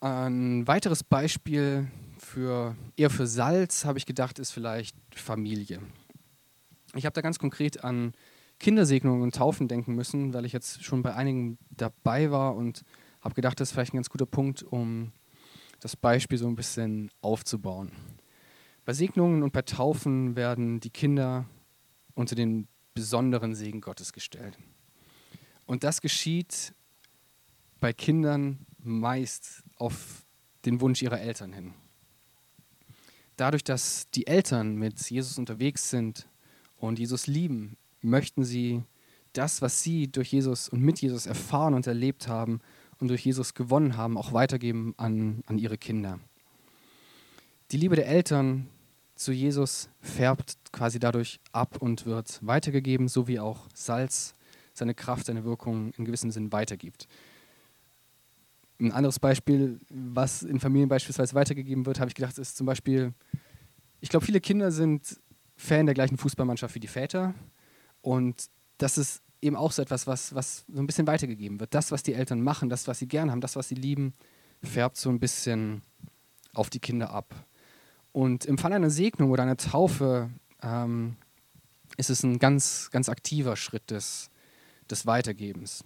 Ein 0.00 0.66
weiteres 0.66 1.04
Beispiel 1.04 1.88
für, 2.32 2.76
eher 2.96 3.10
für 3.10 3.26
Salz, 3.26 3.84
habe 3.84 3.98
ich 3.98 4.06
gedacht, 4.06 4.38
ist 4.38 4.52
vielleicht 4.52 4.96
Familie. 5.14 5.80
Ich 6.94 7.04
habe 7.04 7.12
da 7.12 7.20
ganz 7.20 7.38
konkret 7.38 7.84
an 7.84 8.14
Kindersegnungen 8.58 9.22
und 9.22 9.34
Taufen 9.34 9.68
denken 9.68 9.94
müssen, 9.94 10.32
weil 10.32 10.46
ich 10.46 10.52
jetzt 10.52 10.82
schon 10.82 11.02
bei 11.02 11.14
einigen 11.14 11.58
dabei 11.70 12.30
war 12.30 12.56
und 12.56 12.84
habe 13.20 13.34
gedacht, 13.34 13.60
das 13.60 13.68
ist 13.68 13.72
vielleicht 13.72 13.92
ein 13.92 13.98
ganz 13.98 14.08
guter 14.08 14.24
Punkt, 14.24 14.62
um 14.62 15.12
das 15.80 15.94
Beispiel 15.94 16.38
so 16.38 16.48
ein 16.48 16.54
bisschen 16.54 17.10
aufzubauen. 17.20 17.92
Bei 18.84 18.94
Segnungen 18.94 19.42
und 19.42 19.52
bei 19.52 19.62
Taufen 19.62 20.34
werden 20.34 20.80
die 20.80 20.90
Kinder 20.90 21.44
unter 22.14 22.34
den 22.34 22.66
besonderen 22.94 23.54
Segen 23.54 23.80
Gottes 23.80 24.12
gestellt. 24.12 24.58
Und 25.66 25.84
das 25.84 26.00
geschieht 26.00 26.72
bei 27.78 27.92
Kindern 27.92 28.64
meist 28.78 29.64
auf 29.76 30.24
den 30.64 30.80
Wunsch 30.80 31.02
ihrer 31.02 31.20
Eltern 31.20 31.52
hin. 31.52 31.74
Dadurch, 33.36 33.64
dass 33.64 34.08
die 34.10 34.26
Eltern 34.26 34.76
mit 34.76 35.10
Jesus 35.10 35.38
unterwegs 35.38 35.90
sind 35.90 36.28
und 36.78 36.98
Jesus 36.98 37.26
lieben, 37.26 37.76
möchten 38.00 38.44
sie 38.44 38.82
das, 39.32 39.62
was 39.62 39.82
sie 39.82 40.08
durch 40.08 40.32
Jesus 40.32 40.68
und 40.68 40.82
mit 40.82 41.00
Jesus 41.00 41.26
erfahren 41.26 41.74
und 41.74 41.86
erlebt 41.86 42.28
haben 42.28 42.60
und 42.98 43.08
durch 43.08 43.24
Jesus 43.24 43.54
gewonnen 43.54 43.96
haben, 43.96 44.18
auch 44.18 44.32
weitergeben 44.32 44.94
an, 44.96 45.42
an 45.46 45.58
ihre 45.58 45.78
Kinder. 45.78 46.18
Die 47.70 47.78
Liebe 47.78 47.96
der 47.96 48.06
Eltern 48.06 48.68
zu 49.14 49.32
Jesus 49.32 49.88
färbt 50.00 50.56
quasi 50.72 50.98
dadurch 50.98 51.40
ab 51.52 51.76
und 51.80 52.06
wird 52.06 52.38
weitergegeben, 52.42 53.08
so 53.08 53.28
wie 53.28 53.40
auch 53.40 53.68
Salz 53.74 54.34
seine 54.74 54.94
Kraft, 54.94 55.26
seine 55.26 55.44
Wirkung 55.44 55.92
in 55.96 56.04
gewissem 56.04 56.30
Sinn 56.30 56.52
weitergibt. 56.52 57.08
Ein 58.80 58.92
anderes 58.92 59.18
Beispiel, 59.18 59.78
was 59.90 60.42
in 60.42 60.60
Familien 60.60 60.88
beispielsweise 60.88 61.34
weitergegeben 61.34 61.86
wird, 61.86 62.00
habe 62.00 62.08
ich 62.08 62.14
gedacht, 62.14 62.38
ist 62.38 62.56
zum 62.56 62.66
Beispiel, 62.66 63.12
ich 64.00 64.08
glaube, 64.08 64.26
viele 64.26 64.40
Kinder 64.40 64.72
sind 64.72 65.20
Fan 65.56 65.86
der 65.86 65.94
gleichen 65.94 66.16
Fußballmannschaft 66.16 66.74
wie 66.74 66.80
die 66.80 66.88
Väter. 66.88 67.34
Und 68.00 68.46
das 68.78 68.98
ist 68.98 69.22
eben 69.40 69.56
auch 69.56 69.72
so 69.72 69.82
etwas, 69.82 70.06
was, 70.06 70.34
was 70.34 70.64
so 70.72 70.80
ein 70.80 70.86
bisschen 70.86 71.06
weitergegeben 71.06 71.60
wird. 71.60 71.74
Das, 71.74 71.92
was 71.92 72.02
die 72.02 72.14
Eltern 72.14 72.40
machen, 72.40 72.68
das, 72.68 72.88
was 72.88 72.98
sie 72.98 73.08
gern 73.08 73.30
haben, 73.30 73.40
das, 73.40 73.56
was 73.56 73.68
sie 73.68 73.74
lieben, 73.74 74.12
färbt 74.62 74.96
so 74.96 75.10
ein 75.10 75.20
bisschen 75.20 75.82
auf 76.54 76.70
die 76.70 76.80
Kinder 76.80 77.10
ab. 77.10 77.34
Und 78.12 78.44
im 78.44 78.58
Fall 78.58 78.72
einer 78.72 78.90
Segnung 78.90 79.30
oder 79.30 79.42
einer 79.42 79.56
Taufe 79.56 80.30
ähm, 80.62 81.16
ist 81.96 82.10
es 82.10 82.22
ein 82.22 82.38
ganz, 82.38 82.90
ganz 82.90 83.08
aktiver 83.08 83.56
Schritt 83.56 83.90
des, 83.90 84.30
des 84.90 85.06
Weitergebens. 85.06 85.84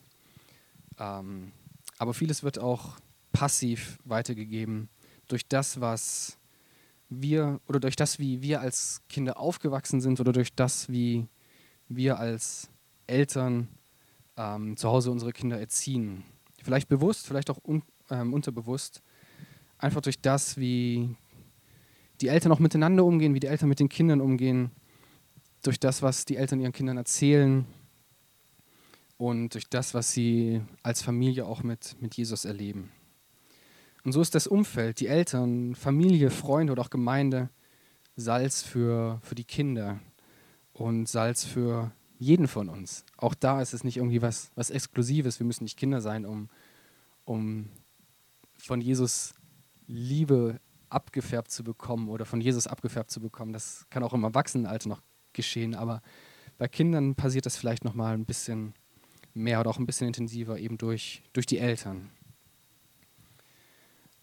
Ähm, 0.98 1.52
aber 1.98 2.14
vieles 2.14 2.42
wird 2.42 2.58
auch 2.58 2.96
passiv 3.32 3.98
weitergegeben 4.04 4.88
durch 5.28 5.46
das, 5.46 5.80
was 5.80 6.38
wir 7.08 7.60
oder 7.68 7.80
durch 7.80 7.96
das, 7.96 8.18
wie 8.18 8.42
wir 8.42 8.60
als 8.60 9.02
Kinder 9.08 9.38
aufgewachsen 9.38 10.00
sind 10.00 10.20
oder 10.20 10.32
durch 10.32 10.54
das, 10.54 10.88
wie 10.88 11.28
wir 11.88 12.18
als 12.18 12.68
Eltern 13.06 13.68
ähm, 14.36 14.76
zu 14.76 14.88
Hause 14.88 15.10
unsere 15.10 15.32
Kinder 15.32 15.58
erziehen. 15.58 16.24
Vielleicht 16.62 16.88
bewusst, 16.88 17.26
vielleicht 17.26 17.50
auch 17.50 17.58
un, 17.64 17.82
ähm, 18.10 18.32
unterbewusst. 18.32 19.02
Einfach 19.78 20.00
durch 20.00 20.20
das, 20.20 20.56
wie 20.56 21.14
die 22.20 22.28
Eltern 22.28 22.52
auch 22.52 22.58
miteinander 22.58 23.04
umgehen, 23.04 23.34
wie 23.34 23.40
die 23.40 23.46
Eltern 23.46 23.68
mit 23.68 23.78
den 23.78 23.88
Kindern 23.88 24.20
umgehen. 24.20 24.70
Durch 25.62 25.78
das, 25.78 26.02
was 26.02 26.24
die 26.24 26.36
Eltern 26.36 26.60
ihren 26.60 26.72
Kindern 26.72 26.96
erzählen, 26.96 27.66
und 29.18 29.54
durch 29.54 29.68
das, 29.68 29.94
was 29.94 30.12
sie 30.12 30.62
als 30.82 31.02
Familie 31.02 31.46
auch 31.46 31.62
mit, 31.62 31.96
mit 32.00 32.16
Jesus 32.16 32.44
erleben. 32.44 32.90
Und 34.04 34.12
so 34.12 34.20
ist 34.20 34.34
das 34.34 34.46
Umfeld, 34.46 35.00
die 35.00 35.08
Eltern, 35.08 35.74
Familie, 35.74 36.30
Freunde 36.30 36.72
oder 36.72 36.82
auch 36.82 36.90
Gemeinde, 36.90 37.50
Salz 38.14 38.62
für, 38.62 39.18
für 39.22 39.34
die 39.34 39.44
Kinder 39.44 39.98
und 40.72 41.08
Salz 41.08 41.44
für 41.44 41.92
jeden 42.18 42.48
von 42.48 42.68
uns. 42.68 43.04
Auch 43.16 43.34
da 43.34 43.60
ist 43.60 43.74
es 43.74 43.84
nicht 43.84 43.96
irgendwie 43.96 44.22
was, 44.22 44.50
was 44.54 44.70
Exklusives. 44.70 45.40
Wir 45.40 45.46
müssen 45.46 45.64
nicht 45.64 45.76
Kinder 45.76 46.00
sein, 46.00 46.24
um, 46.24 46.48
um 47.24 47.68
von 48.56 48.80
Jesus 48.80 49.34
Liebe 49.86 50.60
abgefärbt 50.88 51.50
zu 51.50 51.64
bekommen 51.64 52.08
oder 52.08 52.24
von 52.24 52.40
Jesus 52.40 52.66
abgefärbt 52.66 53.10
zu 53.10 53.20
bekommen. 53.20 53.52
Das 53.52 53.86
kann 53.90 54.02
auch 54.02 54.14
im 54.14 54.24
Erwachsenenalter 54.24 54.88
noch 54.88 55.02
geschehen, 55.32 55.74
aber 55.74 56.00
bei 56.58 56.68
Kindern 56.68 57.14
passiert 57.14 57.44
das 57.44 57.56
vielleicht 57.56 57.84
noch 57.84 57.94
mal 57.94 58.14
ein 58.14 58.24
bisschen 58.24 58.72
mehr 59.36 59.60
oder 59.60 59.70
auch 59.70 59.78
ein 59.78 59.86
bisschen 59.86 60.06
intensiver 60.06 60.58
eben 60.58 60.78
durch, 60.78 61.22
durch 61.32 61.46
die 61.46 61.58
Eltern. 61.58 62.10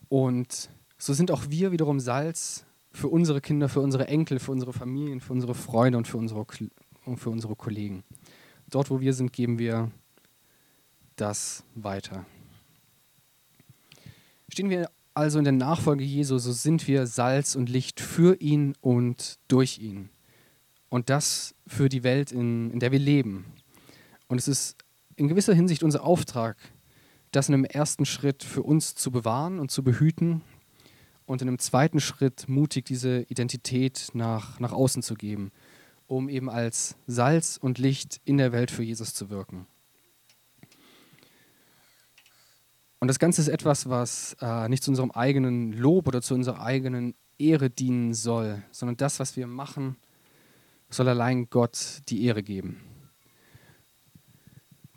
Und 0.10 0.70
so 0.98 1.14
sind 1.14 1.32
auch 1.32 1.50
wir 1.50 1.72
wiederum 1.72 2.00
Salz 2.00 2.66
für 2.92 3.08
unsere 3.08 3.42
Kinder, 3.42 3.70
für 3.70 3.82
unsere 3.82 4.08
Enkel, 4.08 4.40
für 4.40 4.52
unsere 4.52 4.74
Familien, 4.74 5.22
für 5.22 5.34
unsere 5.34 5.56
Freunde 5.56 5.98
und 5.98 6.08
für 6.08 6.18
unsere, 6.18 6.46
und 7.06 7.18
für 7.18 7.30
unsere 7.30 7.56
Kollegen. 7.56 8.04
Dort, 8.70 8.90
wo 8.90 9.02
wir 9.02 9.14
sind, 9.14 9.34
geben 9.34 9.60
wir 9.60 9.92
das 11.16 11.64
weiter. 11.76 12.26
Stehen 14.50 14.70
wir 14.70 14.90
also 15.14 15.38
in 15.38 15.44
der 15.44 15.54
Nachfolge 15.54 16.04
Jesu, 16.04 16.38
so 16.38 16.52
sind 16.52 16.88
wir 16.88 17.06
Salz 17.06 17.56
und 17.56 17.70
Licht 17.70 18.00
für 18.00 18.40
ihn 18.42 18.76
und 18.82 19.38
durch 19.48 19.80
ihn. 19.80 20.10
Und 20.90 21.10
das 21.10 21.56
für 21.68 21.90
die 21.90 22.04
Welt, 22.04 22.32
in, 22.32 22.72
in 22.72 22.80
der 22.80 22.92
wir 22.92 23.00
leben. 23.00 23.46
Und 24.28 24.38
es 24.38 24.48
ist 24.48 24.78
in 25.16 25.28
gewisser 25.28 25.54
Hinsicht 25.54 25.84
unser 25.84 26.04
Auftrag, 26.04 26.58
das 27.32 27.50
in 27.50 27.56
einem 27.56 27.66
ersten 27.66 28.06
Schritt 28.06 28.44
für 28.44 28.64
uns 28.64 28.96
zu 28.96 29.12
bewahren 29.12 29.60
und 29.60 29.72
zu 29.72 29.84
behüten 29.84 30.42
und 31.26 31.42
in 31.42 31.48
einem 31.48 31.60
zweiten 31.60 32.00
Schritt 32.00 32.48
mutig 32.48 32.86
diese 32.86 33.22
Identität 33.24 34.10
nach, 34.14 34.60
nach 34.60 34.72
außen 34.72 35.02
zu 35.02 35.16
geben, 35.16 35.52
um 36.08 36.30
eben 36.30 36.50
als 36.50 36.96
Salz 37.08 37.58
und 37.58 37.78
Licht 37.78 38.22
in 38.26 38.38
der 38.38 38.52
Welt 38.52 38.72
für 38.72 38.84
Jesus 38.84 39.14
zu 39.14 39.30
wirken. 39.30 39.68
Und 43.00 43.08
das 43.08 43.20
Ganze 43.20 43.42
ist 43.42 43.50
etwas, 43.50 43.90
was 43.90 44.38
äh, 44.40 44.70
nicht 44.70 44.84
zu 44.84 44.92
unserem 44.92 45.12
eigenen 45.12 45.74
Lob 45.74 46.08
oder 46.08 46.22
zu 46.22 46.36
unserer 46.36 46.62
eigenen 46.62 47.16
Ehre 47.38 47.70
dienen 47.70 48.14
soll, 48.14 48.64
sondern 48.72 48.96
das, 48.96 49.20
was 49.20 49.36
wir 49.36 49.48
machen, 49.48 49.98
soll 50.90 51.10
allein 51.10 51.50
Gott 51.50 52.02
die 52.08 52.24
Ehre 52.26 52.44
geben. 52.44 52.93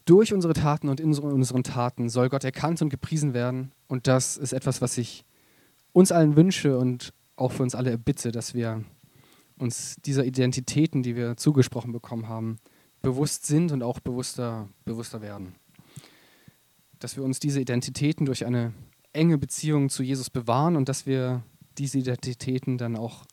Durch 0.06 0.32
unsere 0.32 0.54
Taten 0.54 0.88
und 0.88 1.00
in 1.00 1.14
unseren 1.14 1.62
Taten 1.62 2.08
soll 2.08 2.30
Gott 2.30 2.44
erkannt 2.44 2.80
und 2.80 2.88
gepriesen 2.88 3.34
werden. 3.34 3.72
Und 3.88 4.06
das 4.06 4.38
ist 4.38 4.54
etwas, 4.54 4.80
was 4.80 4.96
ich 4.96 5.24
uns 5.92 6.12
allen 6.12 6.36
wünsche 6.36 6.78
und 6.78 7.12
auch 7.36 7.52
für 7.52 7.62
uns 7.62 7.74
alle 7.74 7.90
erbitte, 7.90 8.32
dass 8.32 8.54
wir 8.54 8.84
uns 9.58 9.96
dieser 10.04 10.24
Identitäten, 10.24 11.02
die 11.02 11.16
wir 11.16 11.36
zugesprochen 11.36 11.92
bekommen 11.92 12.28
haben, 12.28 12.56
bewusst 13.02 13.46
sind 13.46 13.72
und 13.72 13.82
auch 13.82 14.00
bewusster, 14.00 14.68
bewusster 14.84 15.20
werden 15.20 15.54
dass 16.98 17.16
wir 17.16 17.24
uns 17.24 17.38
diese 17.38 17.60
Identitäten 17.60 18.26
durch 18.26 18.46
eine 18.46 18.72
enge 19.12 19.38
Beziehung 19.38 19.88
zu 19.88 20.02
Jesus 20.02 20.30
bewahren 20.30 20.76
und 20.76 20.88
dass 20.88 21.06
wir 21.06 21.42
diese 21.78 21.98
Identitäten 21.98 22.78
dann 22.78 22.96
auch 22.96 23.24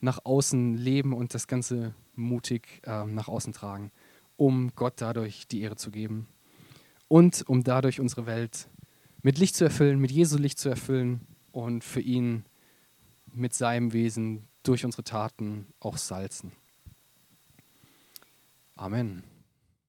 nach 0.00 0.24
außen 0.24 0.76
leben 0.76 1.12
und 1.12 1.34
das 1.34 1.46
Ganze 1.46 1.94
mutig 2.14 2.80
äh, 2.84 3.04
nach 3.04 3.28
außen 3.28 3.52
tragen, 3.52 3.92
um 4.36 4.72
Gott 4.74 4.94
dadurch 4.96 5.46
die 5.48 5.62
Ehre 5.62 5.76
zu 5.76 5.90
geben 5.90 6.28
und 7.08 7.48
um 7.48 7.62
dadurch 7.64 8.00
unsere 8.00 8.26
Welt 8.26 8.68
mit 9.22 9.38
Licht 9.38 9.54
zu 9.54 9.64
erfüllen, 9.64 9.98
mit 9.98 10.10
Jesu 10.10 10.36
Licht 10.36 10.58
zu 10.58 10.68
erfüllen 10.68 11.26
und 11.52 11.84
für 11.84 12.00
ihn 12.00 12.44
mit 13.34 13.54
seinem 13.54 13.92
Wesen 13.92 14.48
durch 14.62 14.84
unsere 14.84 15.04
Taten 15.04 15.66
auch 15.80 15.96
salzen. 15.96 16.52
Amen. 18.76 19.22